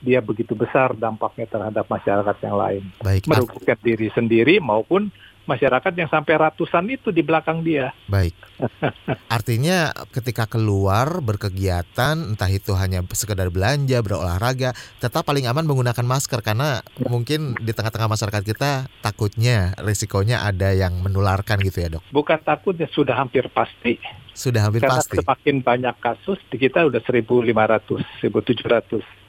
dia 0.00 0.20
begitu 0.20 0.52
besar 0.52 0.92
dampaknya 0.94 1.48
terhadap 1.48 1.88
masyarakat 1.88 2.36
yang 2.44 2.56
lain 2.56 2.82
Baik. 3.00 3.26
merugikan 3.26 3.78
diri 3.80 4.08
sendiri 4.12 4.60
maupun 4.60 5.08
masyarakat 5.46 5.92
yang 5.96 6.10
sampai 6.10 6.34
ratusan 6.36 6.84
itu 6.90 7.08
di 7.14 7.22
belakang 7.22 7.62
dia 7.62 7.94
Baik. 8.10 8.34
Artinya 9.36 9.94
ketika 10.10 10.46
keluar 10.46 11.22
berkegiatan 11.22 12.34
entah 12.34 12.50
itu 12.50 12.74
hanya 12.74 13.02
sekedar 13.12 13.48
belanja, 13.52 14.00
berolahraga, 14.02 14.72
tetap 14.98 15.26
paling 15.26 15.46
aman 15.46 15.66
menggunakan 15.66 16.04
masker 16.06 16.40
karena 16.42 16.80
mungkin 17.06 17.54
di 17.60 17.72
tengah-tengah 17.72 18.10
masyarakat 18.10 18.42
kita 18.42 18.70
takutnya 19.00 19.76
risikonya 19.80 20.46
ada 20.46 20.72
yang 20.72 20.98
menularkan 21.02 21.60
gitu 21.62 21.78
ya, 21.84 21.88
Dok. 21.98 22.02
bukan 22.10 22.38
takutnya 22.42 22.88
sudah 22.90 23.14
hampir 23.16 23.46
pasti 23.52 23.98
Sudah 24.36 24.68
hampir 24.68 24.84
Karena 24.84 25.00
pasti. 25.00 25.16
semakin 25.16 25.64
banyak 25.64 25.96
kasus 25.96 26.36
di 26.52 26.60
kita 26.60 26.84
udah 26.84 27.00
1.500, 27.00 28.04
1.700. 28.20 29.25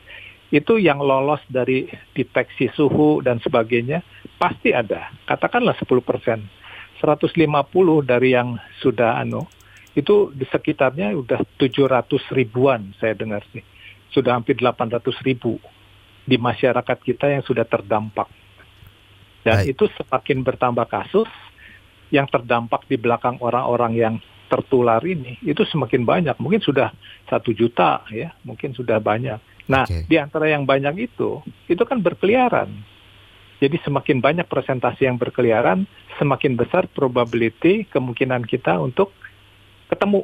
Itu 0.48 0.80
yang 0.80 1.04
lolos 1.04 1.44
dari 1.52 1.92
deteksi 2.16 2.72
suhu 2.72 3.20
dan 3.20 3.44
sebagainya 3.44 4.00
pasti 4.40 4.72
ada. 4.72 5.12
Katakanlah 5.28 5.76
10 5.76 6.00
persen. 6.00 6.40
150 6.98 7.38
dari 8.02 8.34
yang 8.34 8.58
sudah 8.82 9.22
anu 9.22 9.46
itu 9.94 10.34
di 10.34 10.46
sekitarnya 10.50 11.14
udah 11.14 11.42
700 11.58 12.10
ribuan 12.34 12.94
saya 12.98 13.14
dengar 13.18 13.46
sih. 13.54 13.62
Sudah 14.14 14.38
hampir 14.38 14.58
800 14.58 15.04
ribu 15.26 15.62
di 16.26 16.38
masyarakat 16.38 16.98
kita 17.02 17.34
yang 17.34 17.44
sudah 17.46 17.66
terdampak. 17.66 18.30
Dan 19.46 19.64
Baik. 19.64 19.74
itu 19.78 19.86
semakin 19.94 20.38
bertambah 20.44 20.88
kasus 20.90 21.30
yang 22.12 22.28
terdampak 22.28 22.88
di 22.88 22.96
belakang 22.96 23.36
orang-orang 23.44 23.94
yang 23.96 24.16
tertular 24.48 25.04
ini 25.04 25.36
itu 25.44 25.60
semakin 25.68 26.08
banyak 26.08 26.36
mungkin 26.40 26.64
sudah 26.64 26.96
satu 27.28 27.52
juta 27.52 28.08
ya 28.08 28.32
mungkin 28.48 28.72
sudah 28.72 28.96
banyak 29.04 29.40
nah 29.68 29.84
Oke. 29.84 30.08
di 30.08 30.16
antara 30.16 30.48
yang 30.48 30.64
banyak 30.64 31.12
itu 31.12 31.44
itu 31.68 31.84
kan 31.84 32.00
berkeliaran 32.00 32.72
jadi 33.58 33.78
semakin 33.84 34.22
banyak 34.22 34.48
presentasi 34.48 35.06
yang 35.10 35.20
berkeliaran 35.20 35.86
semakin 36.18 36.56
besar 36.56 36.88
probability 36.88 37.84
kemungkinan 37.92 38.48
kita 38.48 38.80
untuk 38.80 39.12
ketemu 39.92 40.24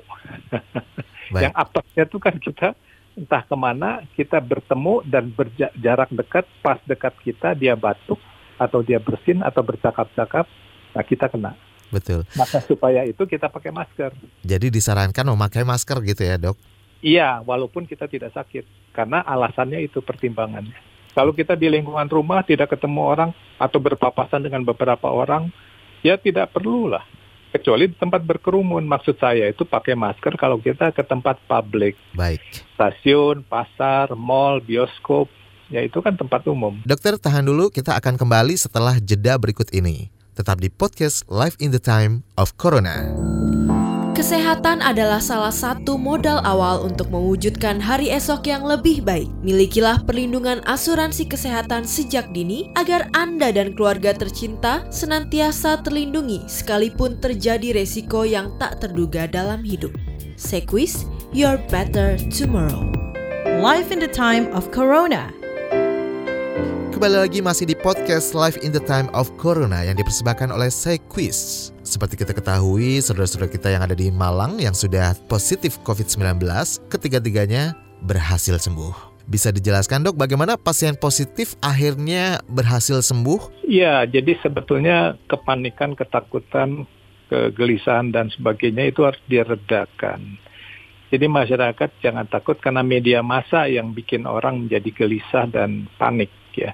yang 1.44 1.54
apesnya 1.56 2.04
itu 2.08 2.18
kan 2.20 2.36
kita 2.40 2.76
entah 3.14 3.44
ke 3.46 3.56
mana 3.56 4.02
kita 4.18 4.42
bertemu 4.42 5.06
dan 5.06 5.30
berjarak 5.30 6.10
dekat 6.10 6.46
pas 6.66 6.82
dekat 6.90 7.14
kita 7.22 7.54
dia 7.54 7.78
batuk 7.78 8.18
atau 8.58 8.82
dia 8.82 8.98
bersin 8.98 9.44
atau 9.44 9.62
bercakap-cakap 9.62 10.50
nah 10.94 11.04
kita 11.04 11.30
kena 11.30 11.54
Betul. 11.94 12.26
maka 12.34 12.58
supaya 12.66 13.06
itu 13.06 13.22
kita 13.30 13.54
pakai 13.54 13.70
masker. 13.70 14.18
Jadi 14.42 14.74
disarankan 14.74 15.30
memakai 15.30 15.62
masker 15.62 16.02
gitu 16.02 16.26
ya, 16.26 16.42
Dok. 16.42 16.58
Iya, 17.06 17.46
walaupun 17.46 17.86
kita 17.86 18.10
tidak 18.10 18.34
sakit. 18.34 18.66
Karena 18.94 19.26
alasannya 19.26 19.82
itu 19.82 20.00
pertimbangannya. 20.06 20.78
Kalau 21.14 21.34
kita 21.34 21.54
di 21.54 21.70
lingkungan 21.70 22.10
rumah 22.10 22.42
tidak 22.42 22.74
ketemu 22.74 23.02
orang 23.06 23.30
atau 23.62 23.78
berpapasan 23.78 24.46
dengan 24.46 24.66
beberapa 24.66 25.10
orang, 25.10 25.54
ya 26.02 26.18
tidak 26.18 26.54
perlulah. 26.54 27.06
Kecuali 27.54 27.86
di 27.86 27.94
tempat 27.94 28.26
berkerumun. 28.26 28.82
Maksud 28.82 29.22
saya 29.22 29.46
itu 29.46 29.62
pakai 29.62 29.94
masker 29.94 30.34
kalau 30.42 30.58
kita 30.58 30.90
ke 30.90 31.06
tempat 31.06 31.38
publik. 31.46 31.94
Baik. 32.18 32.42
Stasiun, 32.74 33.46
pasar, 33.46 34.18
mall, 34.18 34.58
bioskop. 34.58 35.30
Ya 35.70 35.86
itu 35.86 36.02
kan 36.02 36.18
tempat 36.18 36.46
umum. 36.50 36.82
Dokter 36.82 37.18
tahan 37.18 37.46
dulu, 37.46 37.70
kita 37.70 37.94
akan 37.98 38.18
kembali 38.18 38.58
setelah 38.58 38.98
jeda 38.98 39.38
berikut 39.38 39.70
ini. 39.70 40.10
Tetap 40.34 40.58
di 40.58 40.74
podcast 40.74 41.30
Live 41.30 41.58
in 41.62 41.70
the 41.70 41.82
Time 41.82 42.26
of 42.42 42.58
Corona. 42.58 43.06
Kesehatan 44.14 44.86
adalah 44.86 45.18
salah 45.18 45.50
satu 45.50 45.98
modal 45.98 46.38
awal 46.46 46.86
untuk 46.86 47.10
mewujudkan 47.10 47.82
hari 47.82 48.14
esok 48.14 48.46
yang 48.46 48.62
lebih 48.62 49.02
baik. 49.02 49.26
Milikilah 49.42 50.06
perlindungan 50.06 50.62
asuransi 50.70 51.26
kesehatan 51.26 51.82
sejak 51.82 52.30
dini 52.30 52.70
agar 52.78 53.10
Anda 53.18 53.50
dan 53.50 53.74
keluarga 53.74 54.14
tercinta 54.14 54.86
senantiasa 54.94 55.82
terlindungi 55.82 56.46
sekalipun 56.46 57.18
terjadi 57.26 57.74
resiko 57.74 58.22
yang 58.22 58.54
tak 58.62 58.86
terduga 58.86 59.26
dalam 59.26 59.66
hidup. 59.66 59.98
Sequis, 60.38 61.10
your 61.34 61.58
better 61.74 62.14
tomorrow. 62.30 62.86
Life 63.66 63.90
in 63.90 63.98
the 63.98 64.14
time 64.14 64.46
of 64.54 64.70
Corona. 64.70 65.43
Kembali 67.04 67.20
lagi 67.20 67.44
masih 67.44 67.68
di 67.68 67.76
podcast 67.76 68.32
Live 68.32 68.56
in 68.64 68.72
the 68.72 68.80
Time 68.80 69.12
of 69.12 69.28
Corona 69.36 69.84
yang 69.84 70.00
dipersembahkan 70.00 70.56
oleh 70.56 70.72
Sequis. 70.72 71.68
Seperti 71.84 72.16
kita 72.16 72.32
ketahui, 72.32 73.04
saudara-saudara 73.04 73.52
kita 73.52 73.76
yang 73.76 73.84
ada 73.84 73.92
di 73.92 74.08
Malang 74.08 74.56
yang 74.56 74.72
sudah 74.72 75.12
positif 75.28 75.76
COVID-19, 75.84 76.40
ketiga-tiganya 76.88 77.76
berhasil 78.08 78.56
sembuh. 78.56 79.20
Bisa 79.28 79.52
dijelaskan 79.52 80.08
dok 80.08 80.16
bagaimana 80.16 80.56
pasien 80.56 80.96
positif 80.96 81.60
akhirnya 81.60 82.40
berhasil 82.48 83.04
sembuh? 83.04 83.68
Iya, 83.68 84.08
jadi 84.08 84.40
sebetulnya 84.40 85.20
kepanikan, 85.28 86.00
ketakutan, 86.00 86.88
kegelisahan 87.28 88.16
dan 88.16 88.32
sebagainya 88.32 88.96
itu 88.96 89.04
harus 89.04 89.20
diredakan. 89.28 90.40
Jadi 91.12 91.28
masyarakat 91.28 92.00
jangan 92.00 92.32
takut 92.32 92.56
karena 92.64 92.80
media 92.80 93.20
massa 93.20 93.68
yang 93.68 93.92
bikin 93.92 94.24
orang 94.24 94.64
menjadi 94.64 95.04
gelisah 95.04 95.52
dan 95.52 95.92
panik 96.00 96.32
ya 96.56 96.72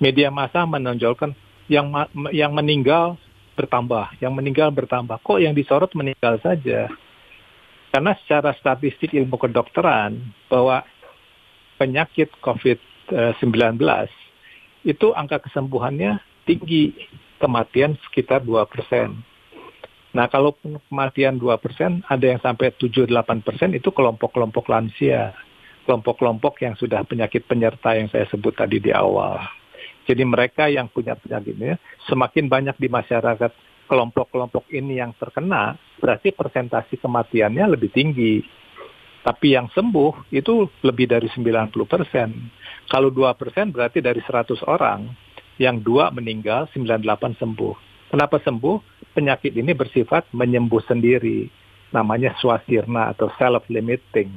media 0.00 0.32
massa 0.32 0.66
menonjolkan 0.66 1.36
yang 1.70 1.92
yang 2.34 2.50
meninggal 2.50 3.14
bertambah, 3.54 4.16
yang 4.18 4.32
meninggal 4.32 4.72
bertambah. 4.72 5.20
Kok 5.20 5.38
yang 5.38 5.52
disorot 5.52 5.92
meninggal 5.92 6.40
saja? 6.40 6.88
Karena 7.92 8.16
secara 8.24 8.56
statistik 8.56 9.12
ilmu 9.12 9.36
kedokteran 9.36 10.18
bahwa 10.48 10.82
penyakit 11.76 12.32
COVID-19 12.40 13.76
itu 14.86 15.06
angka 15.12 15.44
kesembuhannya 15.44 16.22
tinggi, 16.48 16.94
kematian 17.42 17.98
sekitar 18.08 18.40
2 18.46 18.64
persen. 18.64 19.20
Nah, 20.10 20.26
kalau 20.26 20.56
kematian 20.90 21.38
2 21.38 21.54
persen, 21.60 22.02
ada 22.10 22.24
yang 22.26 22.40
sampai 22.42 22.74
7-8 22.74 23.46
persen 23.46 23.70
itu 23.76 23.94
kelompok-kelompok 23.94 24.66
lansia. 24.66 25.34
Kelompok-kelompok 25.86 26.62
yang 26.62 26.74
sudah 26.78 27.02
penyakit 27.06 27.46
penyerta 27.46 27.94
yang 27.94 28.06
saya 28.10 28.26
sebut 28.30 28.54
tadi 28.54 28.78
di 28.78 28.94
awal. 28.94 29.38
Jadi 30.10 30.26
mereka 30.26 30.66
yang 30.66 30.90
punya 30.90 31.14
penyakit 31.14 31.54
ini 31.54 31.78
semakin 32.10 32.50
banyak 32.50 32.74
di 32.82 32.90
masyarakat 32.90 33.54
kelompok-kelompok 33.86 34.66
ini 34.74 34.98
yang 34.98 35.14
terkena, 35.14 35.78
berarti 36.02 36.34
persentasi 36.34 36.98
kematiannya 36.98 37.78
lebih 37.78 37.94
tinggi. 37.94 38.42
Tapi 39.22 39.54
yang 39.54 39.70
sembuh 39.70 40.34
itu 40.34 40.66
lebih 40.82 41.06
dari 41.06 41.30
90 41.30 41.70
persen. 41.86 42.50
Kalau 42.90 43.14
2 43.14 43.38
persen 43.38 43.70
berarti 43.70 44.02
dari 44.02 44.18
100 44.18 44.66
orang, 44.66 45.06
yang 45.60 45.78
dua 45.78 46.08
meninggal, 46.10 46.66
98 46.74 47.36
sembuh. 47.36 47.74
Kenapa 48.10 48.42
sembuh? 48.42 49.06
Penyakit 49.14 49.52
ini 49.54 49.76
bersifat 49.76 50.32
menyembuh 50.34 50.80
sendiri. 50.88 51.46
Namanya 51.94 52.34
swastirna 52.40 53.14
atau 53.14 53.30
self-limiting. 53.38 54.32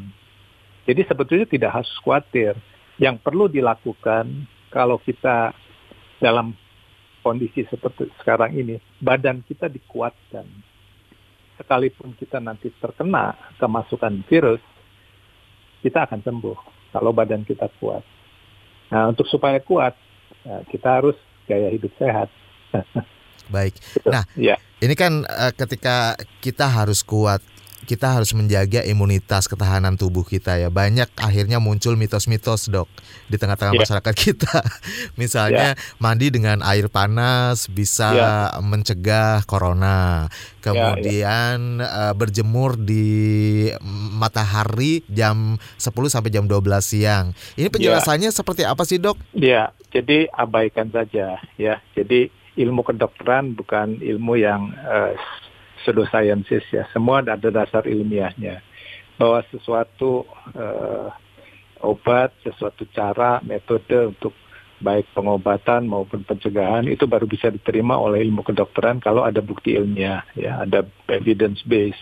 Jadi 0.85 1.01
sebetulnya 1.07 1.47
tidak 1.47 1.81
harus 1.81 1.89
khawatir. 2.03 2.53
Yang 2.99 3.23
perlu 3.25 3.47
dilakukan 3.47 4.45
kalau 4.67 4.99
kita 4.99 5.55
dalam 6.23 6.55
kondisi 7.19 7.67
seperti 7.67 8.07
sekarang 8.23 8.55
ini, 8.55 8.79
badan 9.03 9.43
kita 9.43 9.67
dikuatkan. 9.67 10.47
Sekalipun 11.59 12.15
kita 12.15 12.39
nanti 12.39 12.71
terkena 12.79 13.35
kemasukan 13.59 14.23
virus, 14.31 14.63
kita 15.83 16.07
akan 16.07 16.23
sembuh 16.23 16.57
kalau 16.95 17.11
badan 17.11 17.43
kita 17.43 17.67
kuat. 17.77 18.01
Nah, 18.89 19.11
untuk 19.11 19.27
supaya 19.27 19.59
kuat, 19.59 19.93
ya, 20.47 20.63
kita 20.71 21.03
harus 21.03 21.17
gaya 21.45 21.69
hidup 21.69 21.91
sehat. 21.99 22.31
Baik. 23.53 23.75
Nah, 24.07 24.23
ya. 24.39 24.55
ini 24.79 24.95
kan 24.95 25.27
uh, 25.27 25.51
ketika 25.53 26.15
kita 26.39 26.65
harus 26.65 27.03
kuat 27.03 27.43
kita 27.83 28.15
harus 28.19 28.31
menjaga 28.31 28.81
imunitas 28.87 29.45
ketahanan 29.51 29.99
tubuh 29.99 30.23
kita 30.23 30.55
ya. 30.55 30.71
Banyak 30.71 31.11
akhirnya 31.19 31.59
muncul 31.59 31.99
mitos-mitos 31.99 32.71
dok 32.71 32.87
di 33.27 33.35
tengah-tengah 33.35 33.75
yeah. 33.75 33.81
masyarakat 33.83 34.15
kita. 34.15 34.55
Misalnya 35.21 35.77
yeah. 35.77 35.95
mandi 35.99 36.31
dengan 36.31 36.63
air 36.63 36.87
panas 36.87 37.67
bisa 37.67 38.09
yeah. 38.15 38.59
mencegah 38.63 39.43
corona. 39.43 40.31
Kemudian 40.63 41.83
yeah, 41.83 41.87
yeah. 41.87 42.09
Uh, 42.09 42.13
berjemur 42.15 42.79
di 42.79 43.67
matahari 44.15 45.03
jam 45.11 45.59
10 45.77 45.91
sampai 46.07 46.31
jam 46.31 46.47
12 46.47 46.63
siang. 46.79 47.35
Ini 47.59 47.67
penjelasannya 47.67 48.31
yeah. 48.31 48.37
seperti 48.37 48.63
apa 48.63 48.83
sih 48.87 48.97
dok? 48.97 49.19
Ya, 49.35 49.43
yeah. 49.43 49.67
jadi 49.91 50.31
abaikan 50.31 50.87
saja 50.89 51.37
ya. 51.59 51.75
Jadi 51.93 52.31
ilmu 52.53 52.85
kedokteran 52.85 53.57
bukan 53.57 53.97
ilmu 53.97 54.37
yang 54.37 54.73
uh, 54.85 55.17
pseudosciences 55.83 56.63
ya, 56.71 56.87
semua 56.95 57.21
ada 57.21 57.37
dasar 57.37 57.85
ilmiahnya 57.85 58.63
bahwa 59.19 59.45
sesuatu 59.53 60.25
uh, 60.57 61.11
obat, 61.83 62.33
sesuatu 62.41 62.87
cara, 62.89 63.43
metode 63.43 64.15
untuk 64.15 64.33
baik 64.83 65.15
pengobatan 65.15 65.87
maupun 65.87 66.27
pencegahan 66.27 66.83
itu 66.91 67.07
baru 67.07 67.23
bisa 67.23 67.47
diterima 67.47 67.95
oleh 67.95 68.19
ilmu 68.27 68.43
kedokteran 68.43 68.99
kalau 68.99 69.23
ada 69.23 69.39
bukti 69.39 69.79
ilmiah, 69.79 70.27
ya 70.35 70.59
ada 70.63 70.83
evidence 71.07 71.63
base. 71.63 71.99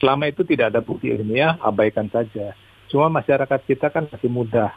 Selama 0.00 0.32
itu 0.32 0.40
tidak 0.48 0.72
ada 0.72 0.80
bukti 0.80 1.12
ilmiah, 1.12 1.60
abaikan 1.60 2.08
saja. 2.08 2.56
Cuma 2.88 3.12
masyarakat 3.12 3.60
kita 3.68 3.92
kan 3.92 4.08
masih 4.08 4.32
mudah 4.32 4.72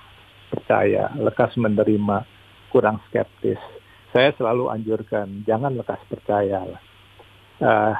percaya, 0.51 1.11
lekas 1.15 1.55
menerima, 1.55 2.27
kurang 2.67 2.99
skeptis. 3.07 3.59
Saya 4.11 4.35
selalu 4.35 4.67
anjurkan 4.71 5.43
jangan 5.47 5.75
lekas 5.75 5.99
percaya. 6.11 6.67
Uh, 7.57 7.95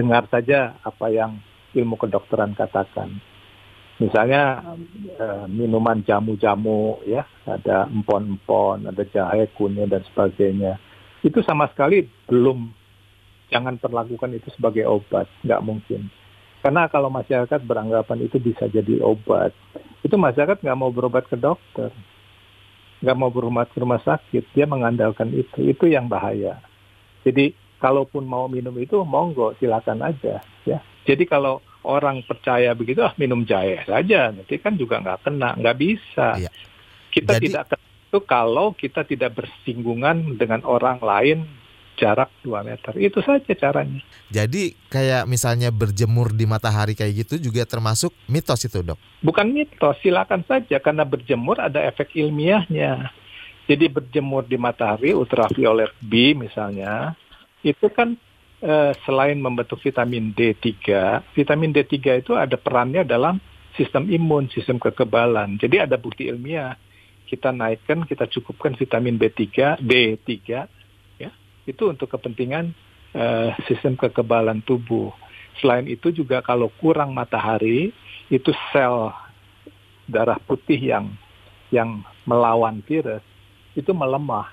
dengar 0.00 0.24
saja 0.32 0.80
apa 0.80 1.12
yang 1.12 1.36
ilmu 1.76 2.00
kedokteran 2.00 2.56
katakan. 2.56 3.20
Misalnya 4.00 4.64
uh, 5.20 5.44
minuman 5.44 6.00
jamu-jamu 6.00 7.04
ya, 7.04 7.28
ada 7.44 7.84
empon-empon, 7.84 8.88
ada 8.88 9.04
jahe 9.04 9.52
kunyit 9.52 9.92
dan 9.92 10.00
sebagainya. 10.08 10.80
Itu 11.20 11.44
sama 11.44 11.68
sekali 11.68 12.08
belum 12.24 12.72
jangan 13.52 13.76
perlakukan 13.76 14.32
itu 14.32 14.48
sebagai 14.56 14.88
obat, 14.88 15.28
nggak 15.44 15.60
mungkin. 15.60 16.08
Karena 16.64 16.88
kalau 16.88 17.12
masyarakat 17.12 17.60
beranggapan 17.60 18.24
itu 18.24 18.40
bisa 18.40 18.72
jadi 18.72 19.04
obat, 19.04 19.52
itu 20.00 20.16
masyarakat 20.16 20.64
nggak 20.64 20.80
mau 20.80 20.88
berobat 20.88 21.28
ke 21.28 21.36
dokter, 21.36 21.92
nggak 23.04 23.16
mau 23.20 23.28
berobat 23.28 23.68
ke 23.68 23.84
rumah 23.84 24.00
sakit, 24.00 24.48
dia 24.56 24.64
mengandalkan 24.64 25.28
itu, 25.36 25.76
itu 25.76 25.84
yang 25.92 26.08
bahaya. 26.08 26.56
Jadi 27.20 27.52
kalaupun 27.80 28.28
mau 28.28 28.46
minum 28.46 28.76
itu 28.76 29.00
monggo 29.02 29.56
silakan 29.58 30.04
aja 30.04 30.44
ya. 30.68 30.78
Jadi 31.08 31.24
kalau 31.24 31.64
orang 31.82 32.20
percaya 32.28 32.76
begitu 32.76 33.00
ah 33.00 33.16
minum 33.16 33.42
jahe 33.48 33.80
saja 33.88 34.30
nanti 34.30 34.60
kan 34.60 34.76
juga 34.76 35.00
nggak 35.00 35.24
kena 35.24 35.56
nggak 35.56 35.76
bisa. 35.80 36.36
Iya. 36.36 36.50
Kita 37.10 37.40
Jadi, 37.40 37.50
tidak 37.50 37.64
itu 38.10 38.18
kalau 38.26 38.74
kita 38.74 39.06
tidak 39.06 39.38
bersinggungan 39.38 40.38
dengan 40.38 40.62
orang 40.66 40.98
lain 40.98 41.46
jarak 42.00 42.32
2 42.42 42.64
meter. 42.64 42.96
Itu 42.96 43.20
saja 43.20 43.52
caranya. 43.52 44.00
Jadi 44.32 44.72
kayak 44.88 45.28
misalnya 45.28 45.68
berjemur 45.68 46.32
di 46.32 46.48
matahari 46.48 46.96
kayak 46.96 47.28
gitu 47.28 47.52
juga 47.52 47.68
termasuk 47.68 48.16
mitos 48.24 48.64
itu 48.64 48.80
dok? 48.80 48.96
Bukan 49.20 49.52
mitos, 49.52 50.00
silakan 50.00 50.40
saja 50.48 50.80
karena 50.80 51.04
berjemur 51.04 51.60
ada 51.60 51.84
efek 51.84 52.16
ilmiahnya. 52.16 53.12
Jadi 53.68 53.86
berjemur 53.86 54.48
di 54.48 54.58
matahari 54.58 55.14
ultraviolet 55.14 55.94
B 56.02 56.34
misalnya, 56.34 57.14
itu 57.60 57.86
kan 57.92 58.16
eh, 58.60 58.92
selain 59.04 59.36
membentuk 59.40 59.80
vitamin 59.80 60.32
D3, 60.32 60.70
vitamin 61.32 61.70
D3 61.72 62.24
itu 62.24 62.32
ada 62.36 62.56
perannya 62.56 63.04
dalam 63.04 63.40
sistem 63.76 64.08
imun, 64.08 64.50
sistem 64.52 64.76
kekebalan. 64.76 65.56
Jadi 65.60 65.80
ada 65.80 65.96
bukti 65.96 66.28
ilmiah. 66.28 66.76
Kita 67.24 67.54
naikkan, 67.54 68.10
kita 68.10 68.26
cukupkan 68.26 68.74
vitamin 68.74 69.14
B3, 69.14 69.78
D3, 69.78 70.28
ya, 71.22 71.30
itu 71.62 71.82
untuk 71.86 72.10
kepentingan 72.10 72.74
eh, 73.14 73.50
sistem 73.70 73.94
kekebalan 73.94 74.66
tubuh. 74.66 75.14
Selain 75.62 75.86
itu 75.86 76.10
juga 76.10 76.42
kalau 76.42 76.72
kurang 76.82 77.14
matahari, 77.14 77.94
itu 78.30 78.50
sel 78.74 79.14
darah 80.10 80.38
putih 80.42 80.78
yang 80.78 81.06
yang 81.70 82.02
melawan 82.26 82.82
virus 82.82 83.22
itu 83.78 83.94
melemah 83.94 84.50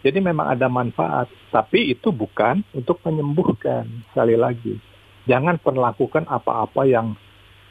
jadi 0.00 0.18
memang 0.20 0.56
ada 0.56 0.66
manfaat, 0.72 1.28
tapi 1.52 1.92
itu 1.92 2.08
bukan 2.08 2.64
untuk 2.72 3.04
menyembuhkan. 3.04 3.84
Sekali 4.12 4.32
lagi, 4.32 4.80
jangan 5.28 5.60
perlakukan 5.60 6.24
apa-apa 6.24 6.88
yang 6.88 7.12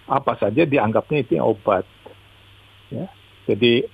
apa 0.06 0.38
saja 0.38 0.66
dianggapnya 0.66 1.26
itu 1.26 1.42
obat. 1.42 1.86
Ya. 2.94 3.10
Jadi 3.50 3.86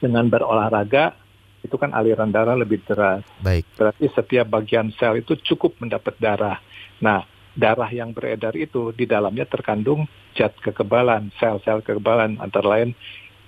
dengan 0.00 0.28
berolahraga 0.28 1.16
itu 1.64 1.76
kan 1.76 1.92
aliran 1.92 2.32
darah 2.32 2.56
lebih 2.56 2.80
deras. 2.88 3.24
Baik. 3.42 3.68
Berarti 3.74 4.06
setiap 4.12 4.46
bagian 4.48 4.92
sel 4.96 5.20
itu 5.20 5.34
cukup 5.52 5.76
mendapat 5.82 6.14
darah. 6.16 6.62
Nah, 7.02 7.26
darah 7.56 7.88
yang 7.90 8.12
beredar 8.12 8.54
itu 8.54 8.92
di 8.92 9.04
dalamnya 9.04 9.48
terkandung 9.48 10.06
zat 10.36 10.54
kekebalan, 10.60 11.32
sel-sel 11.40 11.80
kekebalan 11.82 12.38
antara 12.38 12.80
lain 12.80 12.90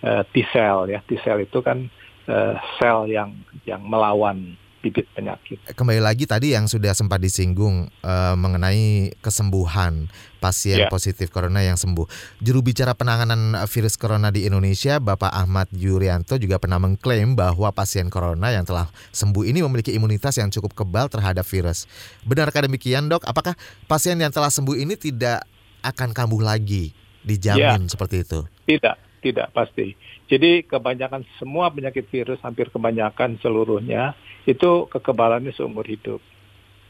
uh, 0.02 0.24
T 0.28 0.44
sel 0.50 0.92
ya. 0.92 1.00
T 1.04 1.20
sel 1.20 1.44
itu 1.44 1.60
kan 1.60 1.86
sel 2.78 3.08
yang 3.08 3.32
yang 3.64 3.80
melawan 3.80 4.56
bibit 4.78 5.10
penyakit. 5.10 5.58
Kembali 5.74 5.98
lagi 5.98 6.24
tadi 6.24 6.54
yang 6.54 6.70
sudah 6.70 6.94
sempat 6.94 7.18
disinggung 7.18 7.90
uh, 8.06 8.34
mengenai 8.38 9.10
kesembuhan 9.18 10.06
pasien 10.38 10.86
yeah. 10.86 10.90
positif 10.90 11.34
corona 11.34 11.66
yang 11.66 11.74
sembuh. 11.74 12.06
Juru 12.38 12.62
bicara 12.62 12.94
penanganan 12.94 13.58
virus 13.66 13.98
corona 13.98 14.30
di 14.30 14.46
Indonesia, 14.46 15.02
Bapak 15.02 15.34
Ahmad 15.34 15.66
Yuryanto 15.74 16.38
juga 16.38 16.62
pernah 16.62 16.78
mengklaim 16.78 17.34
bahwa 17.34 17.74
pasien 17.74 18.06
corona 18.06 18.54
yang 18.54 18.62
telah 18.62 18.86
sembuh 19.10 19.42
ini 19.42 19.66
memiliki 19.66 19.90
imunitas 19.90 20.38
yang 20.38 20.48
cukup 20.54 20.78
kebal 20.78 21.10
terhadap 21.10 21.42
virus. 21.42 21.90
Benarkah 22.22 22.62
demikian, 22.62 23.10
Dok? 23.10 23.26
Apakah 23.26 23.58
pasien 23.90 24.14
yang 24.14 24.30
telah 24.30 24.48
sembuh 24.48 24.78
ini 24.78 24.94
tidak 24.94 25.42
akan 25.82 26.14
kambuh 26.14 26.40
lagi? 26.40 26.94
Dijamin 27.18 27.84
yeah. 27.84 27.90
seperti 27.90 28.22
itu? 28.22 28.46
Tidak, 28.64 28.94
tidak 29.20 29.52
pasti. 29.52 29.94
Jadi 30.30 30.64
kebanyakan 30.64 31.26
semua 31.36 31.68
penyakit 31.68 32.08
virus, 32.08 32.40
hampir 32.40 32.70
kebanyakan 32.72 33.36
seluruhnya 33.42 34.14
itu 34.46 34.86
kekebalannya 34.88 35.52
seumur 35.54 35.84
hidup. 35.84 36.22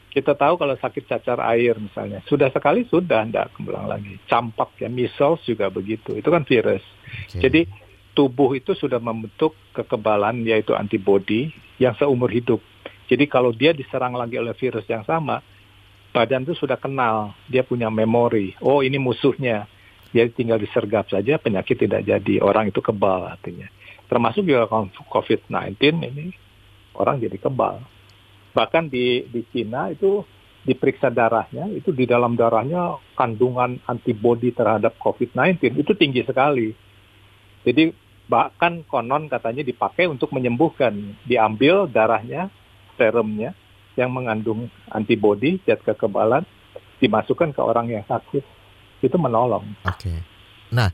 Kita 0.09 0.33
tahu 0.33 0.57
kalau 0.57 0.73
sakit 0.73 1.05
cacar 1.05 1.37
air 1.53 1.77
misalnya, 1.77 2.25
sudah 2.25 2.49
sekali 2.49 2.81
sudah 2.89 3.29
tidak 3.29 3.53
kembang 3.53 3.85
lagi. 3.85 4.17
Campak 4.25 4.73
ya, 4.81 4.89
measles 4.89 5.45
juga 5.45 5.69
begitu. 5.69 6.17
Itu 6.17 6.33
kan 6.33 6.49
virus. 6.49 6.81
Okay. 7.29 7.45
Jadi 7.45 7.61
tubuh 8.17 8.57
itu 8.57 8.73
sudah 8.73 8.97
membentuk 8.97 9.53
kekebalan 9.77 10.41
yaitu 10.43 10.73
antibodi 10.73 11.53
yang 11.77 11.93
seumur 11.95 12.33
hidup. 12.33 12.57
Jadi 13.05 13.25
kalau 13.25 13.53
dia 13.53 13.73
diserang 13.73 14.17
lagi 14.17 14.37
oleh 14.37 14.53
virus 14.57 14.85
yang 14.89 15.05
sama, 15.05 15.45
badan 16.09 16.45
itu 16.45 16.57
sudah 16.57 16.77
kenal, 16.77 17.33
dia 17.45 17.61
punya 17.61 17.89
memori. 17.89 18.57
Oh 18.61 18.81
ini 18.81 18.97
musuhnya. 18.97 19.65
Dia 20.09 20.25
tinggal 20.33 20.57
disergap 20.57 21.05
saja, 21.09 21.37
penyakit 21.37 21.77
tidak 21.77 22.01
jadi. 22.01 22.41
Orang 22.41 22.73
itu 22.73 22.81
kebal 22.81 23.29
artinya. 23.29 23.69
Termasuk 24.09 24.41
juga 24.41 24.65
COVID-19 24.89 25.77
ini 26.01 26.33
orang 26.97 27.21
jadi 27.21 27.37
kebal. 27.37 27.85
Bahkan 28.57 28.89
di 28.89 29.29
di 29.29 29.45
Cina 29.53 29.93
itu 29.93 30.25
diperiksa 30.65 31.13
darahnya, 31.13 31.69
itu 31.71 31.93
di 31.93 32.03
dalam 32.09 32.35
darahnya 32.35 32.99
kandungan 33.15 33.79
antibodi 33.85 34.51
terhadap 34.51 34.97
COVID-19 34.99 35.77
itu 35.77 35.91
tinggi 35.95 36.25
sekali. 36.25 36.73
Jadi 37.63 37.93
bahkan 38.29 38.85
konon 38.85 39.29
katanya 39.29 39.61
dipakai 39.65 40.05
untuk 40.09 40.33
menyembuhkan, 40.35 40.93
diambil 41.25 41.89
darahnya, 41.89 42.49
serumnya 42.97 43.55
yang 43.97 44.13
mengandung 44.13 44.69
antibodi, 44.91 45.57
zat 45.65 45.81
kekebalan, 45.81 46.45
dimasukkan 46.99 47.55
ke 47.55 47.61
orang 47.63 47.89
yang 47.89 48.05
sakit, 48.05 48.43
itu 49.01 49.15
menolong. 49.15 49.63
Oke. 49.87 50.09
Okay. 50.09 50.17
Nah, 50.69 50.93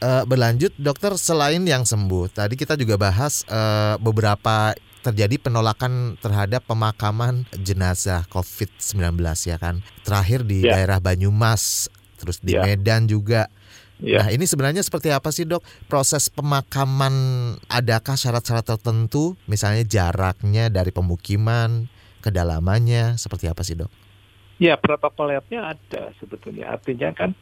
uh, 0.00 0.24
berlanjut 0.24 0.72
dokter 0.80 1.12
selain 1.20 1.60
yang 1.64 1.84
sembuh, 1.84 2.32
tadi 2.32 2.56
kita 2.56 2.74
juga 2.74 2.96
bahas 2.96 3.44
uh, 3.48 4.00
beberapa 4.00 4.74
terjadi 5.00 5.40
penolakan 5.40 6.20
terhadap 6.20 6.68
pemakaman 6.68 7.48
jenazah 7.56 8.28
COVID-19 8.28 9.16
ya 9.48 9.56
kan. 9.56 9.80
Terakhir 10.04 10.44
di 10.44 10.64
yeah. 10.64 10.76
daerah 10.76 11.00
Banyumas, 11.00 11.88
terus 12.20 12.40
di 12.44 12.56
yeah. 12.56 12.64
Medan 12.64 13.08
juga. 13.08 13.48
Yeah. 14.00 14.24
Nah 14.24 14.28
ini 14.32 14.44
sebenarnya 14.44 14.84
seperti 14.84 15.12
apa 15.12 15.32
sih 15.32 15.48
dok? 15.48 15.64
Proses 15.88 16.28
pemakaman 16.28 17.12
adakah 17.68 18.16
syarat-syarat 18.16 18.64
tertentu? 18.76 19.36
Misalnya 19.48 19.84
jaraknya 19.88 20.68
dari 20.68 20.92
pemukiman, 20.92 21.88
kedalamannya, 22.20 23.16
seperti 23.16 23.48
apa 23.48 23.64
sih 23.64 23.80
dok? 23.80 23.99
Ya 24.60 24.76
protokolnya 24.76 25.72
ada 25.72 26.12
sebetulnya. 26.20 26.76
Artinya 26.76 27.16
kan 27.16 27.32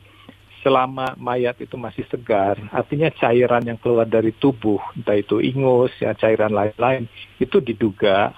selama 0.63 1.19
mayat 1.19 1.59
itu 1.59 1.75
masih 1.75 2.07
segar, 2.11 2.59
artinya 2.75 3.11
cairan 3.15 3.63
yang 3.67 3.79
keluar 3.79 4.07
dari 4.07 4.35
tubuh, 4.35 4.79
entah 4.95 5.15
itu 5.15 5.39
ingus, 5.39 5.95
ya 6.03 6.15
cairan 6.19 6.51
lain-lain, 6.51 7.07
itu 7.39 7.63
diduga, 7.63 8.35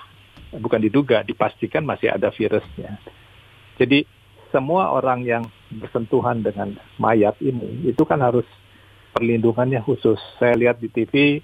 bukan 0.52 0.80
diduga, 0.84 1.24
dipastikan 1.24 1.84
masih 1.84 2.12
ada 2.12 2.28
virusnya. 2.32 3.00
Jadi 3.80 4.04
semua 4.52 4.92
orang 4.92 5.24
yang 5.24 5.44
bersentuhan 5.72 6.44
dengan 6.44 6.76
mayat 7.00 7.40
ini, 7.40 7.88
itu 7.88 8.04
kan 8.04 8.20
harus 8.20 8.44
perlindungannya 9.16 9.80
khusus. 9.80 10.20
Saya 10.36 10.56
lihat 10.60 10.76
di 10.76 10.92
TV, 10.92 11.40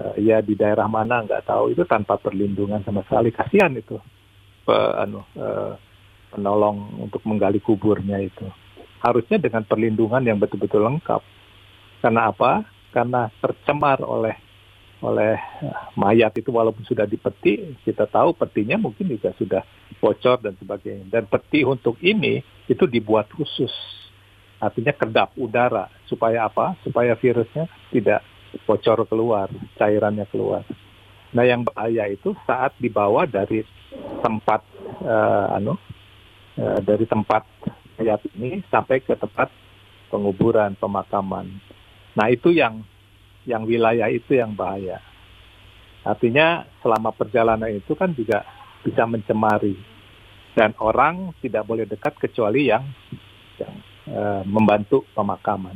eh, 0.00 0.14
ya 0.20 0.40
di 0.40 0.56
daerah 0.56 0.88
mana 0.88 1.24
nggak 1.24 1.44
tahu, 1.44 1.76
itu 1.76 1.84
tanpa 1.84 2.16
perlindungan 2.16 2.80
sama 2.84 3.04
sekali. 3.04 3.32
Kasihan 3.36 3.72
itu, 3.76 4.00
pe, 4.64 4.76
anu, 4.96 5.22
uh, 5.36 5.76
penolong 6.32 7.06
untuk 7.06 7.22
menggali 7.24 7.58
kuburnya 7.62 8.20
itu 8.22 8.46
harusnya 9.06 9.38
dengan 9.38 9.62
perlindungan 9.62 10.22
yang 10.24 10.38
betul-betul 10.40 10.82
lengkap. 10.82 11.22
Karena 12.00 12.32
apa? 12.34 12.66
Karena 12.90 13.28
tercemar 13.38 14.00
oleh 14.02 14.34
oleh 15.04 15.36
eh, 15.36 15.80
mayat 15.94 16.32
itu 16.40 16.48
walaupun 16.48 16.82
sudah 16.88 17.04
dipeti, 17.04 17.76
kita 17.84 18.08
tahu 18.08 18.32
petinya 18.32 18.80
mungkin 18.80 19.12
juga 19.12 19.30
sudah 19.36 19.62
bocor 20.00 20.40
dan 20.40 20.56
sebagainya. 20.56 21.06
Dan 21.12 21.28
peti 21.28 21.62
untuk 21.62 22.00
ini 22.00 22.40
itu 22.66 22.88
dibuat 22.88 23.28
khusus. 23.30 23.72
Artinya 24.56 24.96
kedap 24.96 25.36
udara 25.36 25.92
supaya 26.08 26.48
apa? 26.48 26.80
Supaya 26.80 27.12
virusnya 27.14 27.68
tidak 27.92 28.24
bocor 28.64 29.04
keluar, 29.04 29.52
cairannya 29.76 30.24
keluar. 30.32 30.64
Nah, 31.36 31.44
yang 31.44 31.68
bahaya 31.68 32.08
itu 32.08 32.32
saat 32.48 32.72
dibawa 32.80 33.28
dari 33.28 33.60
tempat 34.24 34.64
uh, 35.04 35.52
anu 35.60 35.76
uh, 36.60 36.80
dari 36.82 37.04
tempat 37.08 37.44
mayat 37.96 38.20
ini 38.36 38.60
sampai 38.68 39.00
ke 39.00 39.16
tempat 39.16 39.48
penguburan, 40.12 40.76
pemakaman. 40.76 41.48
Nah 42.16 42.26
itu 42.28 42.52
yang 42.52 42.84
yang 43.46 43.64
wilayah 43.64 44.10
itu 44.10 44.36
yang 44.36 44.52
bahaya. 44.52 45.00
Artinya 46.06 46.62
selama 46.82 47.10
perjalanan 47.10 47.70
itu 47.70 47.94
kan 47.98 48.14
juga 48.14 48.46
bisa 48.86 49.02
mencemari 49.10 49.74
dan 50.54 50.72
orang 50.78 51.34
tidak 51.42 51.66
boleh 51.66 51.84
dekat 51.84 52.14
kecuali 52.16 52.70
yang 52.70 52.86
yang 53.58 53.74
e, 54.06 54.22
membantu 54.46 55.02
pemakaman. 55.12 55.74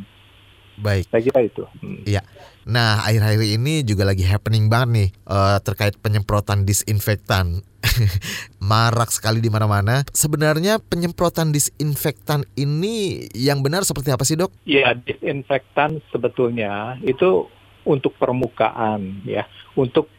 Baik. 0.80 1.04
Saya 1.12 1.22
kira 1.22 1.40
itu. 1.44 1.62
Hmm. 1.80 2.02
Iya. 2.08 2.24
Nah, 2.68 3.04
akhir-akhir 3.04 3.56
ini 3.56 3.84
juga 3.84 4.04
lagi 4.04 4.24
happening 4.24 4.68
banget 4.68 4.88
nih 4.92 5.08
uh, 5.28 5.58
terkait 5.60 5.96
penyemprotan 6.00 6.64
disinfektan. 6.64 7.64
Marak 8.60 9.08
sekali 9.12 9.40
di 9.40 9.48
mana-mana. 9.48 10.04
Sebenarnya 10.12 10.80
penyemprotan 10.80 11.52
disinfektan 11.52 12.44
ini 12.56 13.26
yang 13.32 13.64
benar 13.64 13.84
seperti 13.88 14.12
apa 14.12 14.24
sih, 14.24 14.36
Dok? 14.36 14.52
Iya, 14.68 14.96
disinfektan 14.96 16.04
sebetulnya 16.12 17.00
itu 17.00 17.48
untuk 17.88 18.12
permukaan 18.20 19.24
ya, 19.24 19.48
untuk 19.76 20.12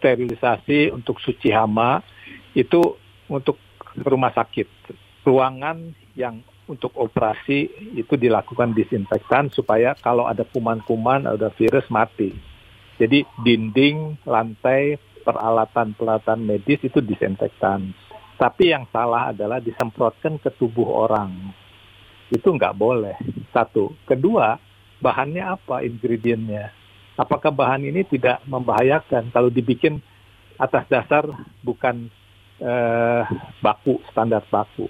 sterilisasi, 0.00 0.90
untuk 0.90 1.20
suci 1.20 1.52
hama 1.52 2.00
itu 2.56 2.80
untuk 3.28 3.60
rumah 4.00 4.32
sakit. 4.32 4.68
Ruangan 5.22 5.94
yang 6.18 6.42
untuk 6.70 6.94
operasi 6.94 7.66
itu 7.98 8.14
dilakukan 8.14 8.70
disinfektan 8.70 9.50
supaya 9.50 9.98
kalau 9.98 10.30
ada 10.30 10.46
kuman-kuman, 10.46 11.26
ada 11.26 11.50
virus 11.58 11.86
mati. 11.90 12.30
Jadi 13.00 13.26
dinding, 13.42 14.22
lantai, 14.22 14.94
peralatan-peralatan 15.26 16.38
medis 16.42 16.78
itu 16.82 17.02
disinfektan. 17.02 17.90
Tapi 18.38 18.74
yang 18.74 18.86
salah 18.90 19.30
adalah 19.30 19.62
disemprotkan 19.62 20.38
ke 20.38 20.50
tubuh 20.54 21.06
orang. 21.06 21.54
Itu 22.30 22.54
nggak 22.54 22.74
boleh. 22.74 23.16
Satu. 23.54 23.94
Kedua, 24.06 24.58
bahannya 24.98 25.42
apa 25.42 25.82
ingredientnya? 25.82 26.74
Apakah 27.18 27.52
bahan 27.52 27.86
ini 27.86 28.02
tidak 28.08 28.42
membahayakan 28.48 29.30
kalau 29.30 29.52
dibikin 29.52 30.00
atas 30.56 30.88
dasar 30.88 31.28
bukan 31.60 32.08
eh, 32.58 33.22
baku, 33.62 34.00
standar 34.10 34.42
baku? 34.48 34.88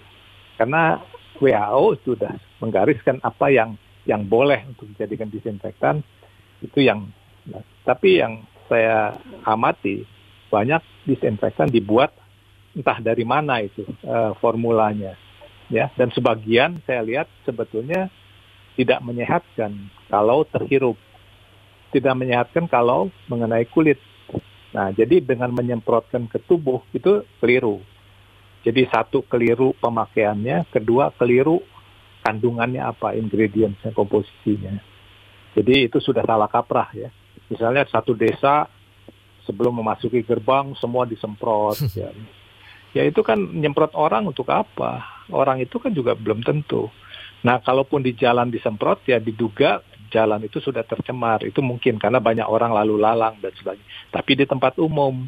Karena 0.57 1.03
WHO 1.41 2.03
sudah 2.05 2.35
menggariskan 2.61 3.23
apa 3.25 3.49
yang 3.49 3.79
yang 4.05 4.27
boleh 4.27 4.67
untuk 4.67 4.91
dijadikan 4.95 5.31
disinfektan 5.31 6.03
itu 6.59 6.83
yang 6.83 7.11
nah, 7.47 7.63
tapi 7.87 8.19
yang 8.19 8.43
saya 8.67 9.15
amati 9.47 10.03
banyak 10.51 10.83
disinfektan 11.07 11.71
dibuat 11.71 12.13
entah 12.73 12.99
dari 13.01 13.25
mana 13.25 13.61
itu 13.61 13.85
uh, 14.05 14.33
formulanya 14.41 15.17
ya. 15.69 15.89
Dan 15.97 16.13
sebagian 16.13 16.81
saya 16.85 17.05
lihat 17.05 17.29
sebetulnya 17.45 18.09
tidak 18.77 19.01
menyehatkan 19.05 19.93
kalau 20.09 20.45
terhirup. 20.49 20.97
Tidak 21.93 22.17
menyehatkan 22.17 22.73
kalau 22.73 23.13
mengenai 23.29 23.69
kulit. 23.69 24.01
Nah 24.73 24.89
jadi 24.97 25.21
dengan 25.21 25.53
menyemprotkan 25.53 26.25
ke 26.29 26.41
tubuh 26.49 26.81
itu 26.97 27.21
keliru 27.37 27.85
jadi 28.63 28.87
satu 28.87 29.27
keliru 29.27 29.75
pemakaiannya, 29.83 30.71
kedua 30.71 31.11
keliru 31.19 31.63
kandungannya 32.23 32.79
apa, 32.79 33.19
ingredientsnya, 33.19 33.91
komposisinya. 33.91 34.79
Jadi 35.59 35.91
itu 35.91 35.99
sudah 35.99 36.23
salah 36.23 36.47
kaprah 36.47 36.89
ya. 36.95 37.11
Misalnya 37.51 37.85
satu 37.91 38.15
desa 38.15 38.71
sebelum 39.45 39.83
memasuki 39.83 40.23
gerbang 40.23 40.73
semua 40.79 41.05
disemprot 41.05 41.77
ya. 41.99 42.15
Ya 42.93 43.03
itu 43.09 43.25
kan 43.25 43.41
nyemprot 43.41 43.97
orang 43.97 44.31
untuk 44.31 44.47
apa? 44.53 45.23
orang 45.33 45.65
itu 45.65 45.81
kan 45.81 45.97
juga 45.97 46.13
belum 46.13 46.45
tentu. 46.45 46.93
Nah, 47.43 47.59
kalaupun 47.65 48.05
di 48.05 48.13
jalan 48.15 48.53
disemprot 48.53 49.03
ya 49.09 49.17
diduga 49.17 49.81
jalan 50.13 50.45
itu 50.45 50.61
sudah 50.61 50.85
tercemar. 50.85 51.43
Itu 51.43 51.65
mungkin 51.65 51.97
karena 51.97 52.21
banyak 52.21 52.45
orang 52.45 52.77
lalu 52.77 53.01
lalang 53.01 53.41
dan 53.41 53.51
sebagainya. 53.57 53.89
Tapi 54.13 54.33
di 54.37 54.45
tempat 54.45 54.77
umum. 54.79 55.27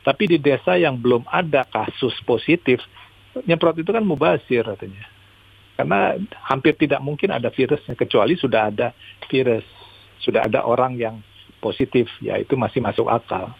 Tapi 0.00 0.36
di 0.36 0.38
desa 0.40 0.80
yang 0.80 0.96
belum 0.96 1.28
ada 1.28 1.68
kasus 1.68 2.16
positif, 2.24 2.80
nyemprot 3.44 3.80
itu 3.80 3.90
kan 3.92 4.04
mubazir 4.04 4.64
katanya. 4.64 5.04
Karena 5.76 6.16
hampir 6.44 6.76
tidak 6.76 7.00
mungkin 7.00 7.32
ada 7.32 7.48
virusnya 7.48 7.96
kecuali 7.96 8.36
sudah 8.36 8.68
ada 8.68 8.92
virus, 9.28 9.64
sudah 10.20 10.44
ada 10.44 10.64
orang 10.64 10.96
yang 10.96 11.16
positif, 11.60 12.08
ya 12.20 12.40
itu 12.40 12.56
masih 12.56 12.80
masuk 12.80 13.08
akal. 13.08 13.52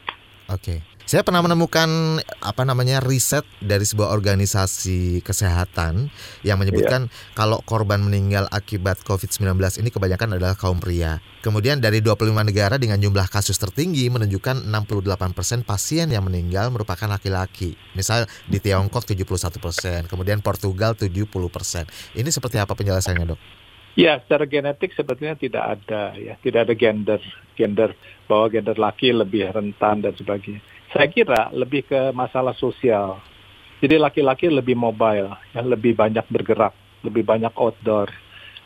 Oke. 0.49 0.81
Saya 1.11 1.27
pernah 1.27 1.43
menemukan 1.43 2.23
apa 2.39 2.63
namanya 2.63 3.03
riset 3.03 3.43
dari 3.59 3.83
sebuah 3.83 4.15
organisasi 4.15 5.27
kesehatan 5.27 6.07
yang 6.47 6.55
menyebutkan 6.55 7.11
yeah. 7.11 7.35
kalau 7.35 7.59
korban 7.67 7.99
meninggal 7.99 8.47
akibat 8.55 9.03
COVID-19 9.03 9.59
ini 9.83 9.91
kebanyakan 9.91 10.39
adalah 10.39 10.55
kaum 10.55 10.79
pria. 10.79 11.19
Kemudian 11.43 11.83
dari 11.83 11.99
25 11.99 12.31
negara 12.47 12.79
dengan 12.79 13.03
jumlah 13.03 13.27
kasus 13.27 13.59
tertinggi 13.59 14.07
menunjukkan 14.07 14.71
68% 14.71 15.67
pasien 15.67 16.07
yang 16.15 16.23
meninggal 16.31 16.71
merupakan 16.71 17.11
laki-laki. 17.11 17.75
Misal 17.99 18.31
di 18.47 18.63
Tiongkok 18.63 19.03
71%, 19.03 20.07
kemudian 20.07 20.39
Portugal 20.47 20.95
70%. 20.95 21.27
Ini 22.23 22.31
seperti 22.31 22.63
apa 22.63 22.79
penjelasannya, 22.79 23.35
Dok? 23.35 23.41
Ya, 23.99 24.23
secara 24.23 24.47
genetik 24.47 24.95
sebetulnya 24.95 25.35
tidak 25.35 25.75
ada 25.75 26.15
ya, 26.15 26.39
tidak 26.39 26.71
ada 26.71 26.75
gender, 26.79 27.19
gender 27.59 27.99
bahwa 28.31 28.47
gender 28.47 28.79
laki 28.79 29.11
lebih 29.11 29.51
rentan 29.51 30.07
dan 30.07 30.15
sebagainya. 30.15 30.63
Saya 30.91 31.07
kira 31.07 31.55
lebih 31.55 31.87
ke 31.87 32.11
masalah 32.11 32.55
sosial. 32.59 33.23
Jadi 33.81 33.97
laki-laki 33.97 34.51
lebih 34.51 34.75
mobile, 34.77 35.33
ya, 35.55 35.63
lebih 35.63 35.97
banyak 35.97 36.27
bergerak, 36.29 36.75
lebih 37.07 37.25
banyak 37.25 37.55
outdoor, 37.57 38.13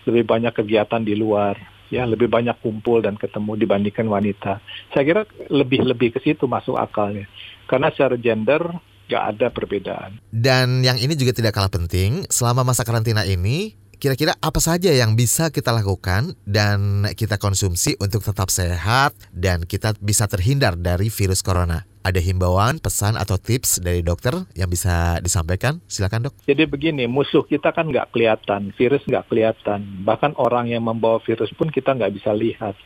lebih 0.09 0.25
banyak 0.27 0.51
kegiatan 0.51 1.05
di 1.05 1.15
luar, 1.15 1.55
ya, 1.93 2.03
lebih 2.09 2.27
banyak 2.27 2.59
kumpul 2.65 3.05
dan 3.05 3.15
ketemu 3.15 3.61
dibandingkan 3.61 4.09
wanita. 4.09 4.59
Saya 4.91 5.05
kira 5.07 5.23
lebih-lebih 5.53 6.17
ke 6.17 6.21
situ 6.25 6.51
masuk 6.51 6.81
akalnya. 6.81 7.29
Karena 7.71 7.93
secara 7.95 8.19
gender 8.19 8.61
nggak 9.05 9.25
ada 9.37 9.47
perbedaan. 9.53 10.11
Dan 10.33 10.81
yang 10.81 10.97
ini 10.97 11.15
juga 11.15 11.37
tidak 11.37 11.55
kalah 11.55 11.71
penting, 11.71 12.25
selama 12.33 12.65
masa 12.65 12.83
karantina 12.83 13.23
ini 13.29 13.77
kira-kira 14.01 14.35
apa 14.43 14.59
saja 14.59 14.91
yang 14.91 15.15
bisa 15.15 15.49
kita 15.55 15.71
lakukan 15.71 16.35
dan 16.45 17.09
kita 17.15 17.39
konsumsi 17.39 17.95
untuk 18.03 18.21
tetap 18.21 18.51
sehat 18.51 19.15
dan 19.31 19.63
kita 19.69 19.95
bisa 20.03 20.27
terhindar 20.27 20.75
dari 20.75 21.13
virus 21.13 21.45
corona? 21.45 21.94
Ada 22.05 22.21
himbauan, 22.21 22.77
pesan 22.85 23.17
atau 23.17 23.41
tips 23.41 23.81
dari 23.81 24.05
dokter 24.05 24.37
yang 24.53 24.69
bisa 24.69 25.17
disampaikan? 25.25 25.81
Silakan 25.89 26.29
dok. 26.29 26.37
Jadi 26.45 26.69
begini, 26.69 27.09
musuh 27.09 27.41
kita 27.49 27.73
kan 27.73 27.89
nggak 27.89 28.13
kelihatan, 28.13 28.77
virus 28.77 29.01
nggak 29.09 29.33
kelihatan. 29.33 30.05
Bahkan 30.05 30.37
orang 30.37 30.69
yang 30.69 30.85
membawa 30.85 31.17
virus 31.25 31.49
pun 31.57 31.73
kita 31.73 31.97
nggak 31.97 32.13
bisa 32.13 32.37
lihat. 32.37 32.77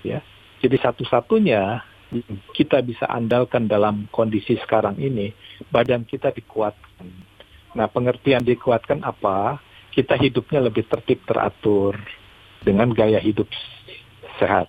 Ya, 0.00 0.24
jadi 0.64 0.80
satu-satunya 0.80 1.84
kita 2.56 2.80
bisa 2.80 3.04
andalkan 3.04 3.68
dalam 3.68 4.08
kondisi 4.08 4.56
sekarang 4.64 4.96
ini, 4.96 5.36
badan 5.68 6.08
kita 6.08 6.32
dikuatkan. 6.32 7.04
Nah, 7.76 7.84
pengertian 7.92 8.48
dikuatkan 8.48 9.04
apa? 9.04 9.60
kita 9.94 10.18
hidupnya 10.18 10.58
lebih 10.58 10.90
tertib 10.90 11.22
teratur 11.22 11.94
dengan 12.66 12.90
gaya 12.90 13.22
hidup 13.22 13.46
sehat. 14.42 14.66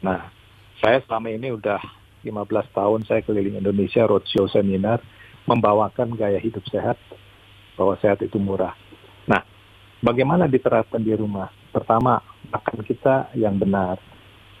Nah, 0.00 0.32
saya 0.80 1.04
selama 1.04 1.28
ini 1.28 1.52
udah 1.52 1.76
15 2.24 2.76
tahun 2.76 3.00
saya 3.08 3.20
keliling 3.24 3.60
Indonesia 3.60 4.04
roadshow 4.04 4.46
seminar 4.50 5.00
membawakan 5.48 6.14
gaya 6.14 6.36
hidup 6.36 6.62
sehat 6.68 7.00
bahwa 7.74 7.96
sehat 7.98 8.20
itu 8.20 8.36
murah. 8.36 8.76
Nah, 9.24 9.40
bagaimana 10.04 10.44
diterapkan 10.44 11.00
di 11.00 11.16
rumah? 11.16 11.48
Pertama, 11.70 12.20
makan 12.52 12.84
kita 12.84 13.32
yang 13.36 13.56
benar. 13.56 13.96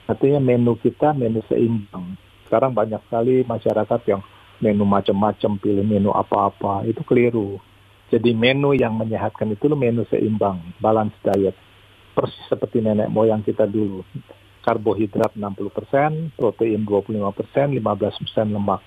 Artinya 0.08 0.40
menu 0.42 0.74
kita 0.80 1.12
menu 1.12 1.44
seimbang. 1.46 2.16
Sekarang 2.48 2.74
banyak 2.74 2.98
sekali 3.06 3.46
masyarakat 3.46 4.00
yang 4.10 4.20
menu 4.58 4.82
macam-macam 4.82 5.60
pilih 5.60 5.84
menu 5.86 6.10
apa-apa 6.10 6.84
itu 6.88 7.00
keliru 7.06 7.62
jadi 8.10 8.34
menu 8.34 8.74
yang 8.74 8.98
menyehatkan 8.98 9.54
itu 9.54 9.70
menu 9.70 10.02
seimbang, 10.10 10.58
balance 10.82 11.14
diet. 11.22 11.54
Persis 12.10 12.42
seperti 12.50 12.82
nenek 12.82 13.06
moyang 13.06 13.38
kita 13.46 13.70
dulu. 13.70 14.02
Karbohidrat 14.60 15.32
60%, 15.36 16.36
protein 16.36 16.84
25%, 16.84 17.80
15% 17.80 17.80
lemak. 18.52 18.80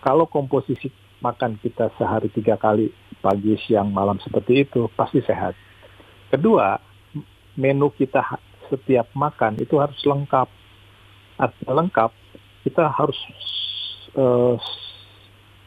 Kalau 0.00 0.24
komposisi 0.24 0.88
makan 1.20 1.60
kita 1.60 1.92
sehari 1.96 2.32
tiga 2.32 2.56
kali, 2.56 2.88
pagi, 3.20 3.56
siang, 3.64 3.92
malam 3.92 4.16
seperti 4.20 4.64
itu, 4.64 4.88
pasti 4.96 5.20
sehat. 5.24 5.52
Kedua, 6.32 6.80
menu 7.56 7.92
kita 7.92 8.20
setiap 8.72 9.12
makan 9.12 9.60
itu 9.60 9.76
harus 9.76 10.00
lengkap. 10.04 10.48
Artinya 11.36 11.72
lengkap, 11.84 12.10
kita 12.64 12.84
harus 12.88 13.16
uh, 14.16 14.56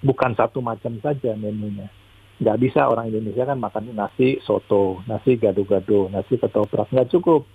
bukan 0.01 0.33
satu 0.33 0.61
macam 0.61 0.97
saja 1.01 1.37
menunya 1.37 1.89
nggak 2.37 2.59
bisa 2.61 2.85
orang 2.85 3.09
Indonesia 3.09 3.49
kan 3.49 3.57
makan 3.57 3.97
nasi 3.97 4.37
soto, 4.45 5.01
nasi 5.09 5.41
gado-gado, 5.41 6.05
nasi 6.13 6.37
ketoprak 6.37 6.89
nggak 6.93 7.09
cukup. 7.09 7.49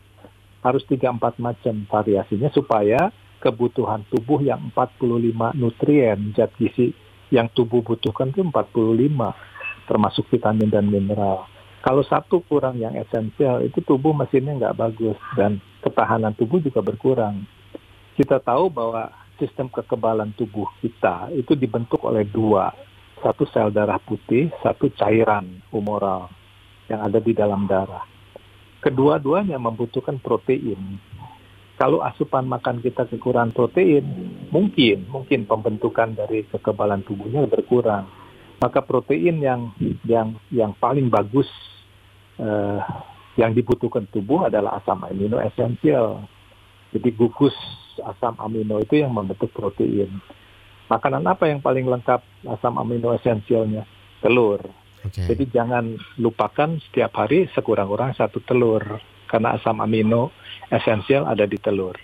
Harus 0.62 0.87
tiga 0.87 1.11
empat 1.11 1.42
macam 1.42 1.85
variasinya 1.90 2.48
supaya 2.55 3.11
kebutuhan 3.42 4.07
tubuh 4.07 4.38
yang 4.38 4.70
45 4.70 5.59
nutrien 5.59 6.31
zat 6.38 6.55
gizi 6.55 6.94
yang 7.35 7.51
tubuh 7.51 7.83
butuhkan 7.83 8.31
itu 8.31 8.46
45 8.46 8.55
termasuk 9.90 10.25
vitamin 10.31 10.70
dan 10.70 10.87
mineral. 10.87 11.51
Kalau 11.83 12.07
satu 12.07 12.46
kurang 12.46 12.79
yang 12.79 12.94
esensial 12.94 13.66
itu 13.66 13.83
tubuh 13.83 14.14
mesinnya 14.14 14.55
nggak 14.55 14.79
bagus 14.79 15.18
dan 15.35 15.59
ketahanan 15.83 16.31
tubuh 16.38 16.62
juga 16.62 16.79
berkurang. 16.79 17.42
Kita 18.14 18.38
tahu 18.38 18.70
bahwa 18.70 19.11
sistem 19.42 19.66
kekebalan 19.66 20.31
tubuh 20.38 20.70
kita 20.79 21.35
itu 21.35 21.59
dibentuk 21.59 21.98
oleh 22.07 22.22
dua 22.22 22.70
satu 23.22 23.46
sel 23.51 23.75
darah 23.75 23.98
putih, 24.03 24.51
satu 24.62 24.90
cairan 24.94 25.62
humoral 25.70 26.31
yang 26.87 27.03
ada 27.03 27.18
di 27.22 27.35
dalam 27.35 27.66
darah. 27.70 28.12
Kedua-duanya 28.83 29.62
membutuhkan 29.62 30.18
protein. 30.18 30.99
Kalau 31.79 32.03
asupan 32.03 32.51
makan 32.51 32.83
kita 32.83 33.07
kekurangan 33.07 33.55
protein, 33.55 34.03
mungkin 34.51 35.07
mungkin 35.07 35.47
pembentukan 35.47 36.18
dari 36.18 36.42
kekebalan 36.51 37.07
tubuhnya 37.07 37.47
berkurang. 37.47 38.11
Maka 38.59 38.83
protein 38.83 39.38
yang 39.38 39.71
yang 40.03 40.35
yang 40.51 40.75
paling 40.79 41.07
bagus 41.11 41.47
uh, 42.42 42.83
yang 43.38 43.55
dibutuhkan 43.55 44.07
tubuh 44.11 44.51
adalah 44.51 44.83
asam 44.83 45.03
amino 45.07 45.38
esensial. 45.38 46.27
Jadi 46.90 47.09
gugus 47.14 47.55
asam 48.03 48.35
amino 48.42 48.83
itu 48.83 48.99
yang 48.99 49.14
membentuk 49.14 49.55
protein. 49.55 50.11
Makanan 50.90 51.25
apa 51.25 51.49
yang 51.49 51.62
paling 51.62 51.87
lengkap 51.87 52.21
asam 52.51 52.77
amino 52.83 53.14
esensialnya? 53.14 53.87
Telur. 54.21 54.82
Okay. 55.03 55.27
Jadi 55.27 55.45
jangan 55.51 55.99
lupakan 56.19 56.79
setiap 56.91 57.11
hari 57.19 57.51
sekurang-kurang 57.53 58.15
satu 58.15 58.38
telur 58.47 59.03
karena 59.27 59.57
asam 59.59 59.81
amino 59.83 60.31
esensial 60.71 61.27
ada 61.27 61.49
di 61.49 61.59
telur. 61.59 61.97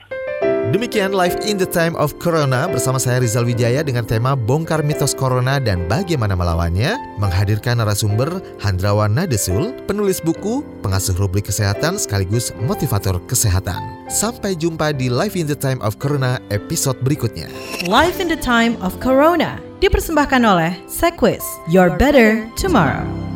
Demikian 0.69 1.17
Live 1.17 1.41
in 1.49 1.57
the 1.57 1.65
Time 1.65 1.97
of 1.97 2.21
Corona 2.21 2.69
bersama 2.69 3.01
saya 3.01 3.25
Rizal 3.25 3.49
Wijaya 3.49 3.81
dengan 3.81 4.05
tema 4.05 4.37
Bongkar 4.37 4.85
Mitos 4.85 5.17
Corona 5.17 5.57
dan 5.57 5.89
Bagaimana 5.89 6.37
Melawannya 6.37 6.93
menghadirkan 7.17 7.81
narasumber 7.81 8.29
Handrawan 8.61 9.17
Nadesul, 9.17 9.73
penulis 9.89 10.21
buku, 10.21 10.61
pengasuh 10.85 11.17
rubrik 11.17 11.49
kesehatan 11.49 11.97
sekaligus 11.97 12.53
motivator 12.69 13.17
kesehatan. 13.25 13.81
Sampai 14.13 14.61
jumpa 14.61 14.93
di 14.93 15.09
Live 15.09 15.41
in 15.41 15.49
the 15.49 15.57
Time 15.57 15.81
of 15.81 15.97
Corona 15.97 16.37
episode 16.53 17.01
berikutnya. 17.01 17.49
Live 17.89 18.21
in 18.21 18.29
the 18.29 18.37
Time 18.37 18.77
of 18.85 18.93
Corona 19.01 19.68
dipersembahkan 19.79 20.43
oleh 20.43 20.73
Sequis, 20.91 21.43
Your 21.71 21.95
Better 21.95 22.47
Tomorrow. 22.59 23.28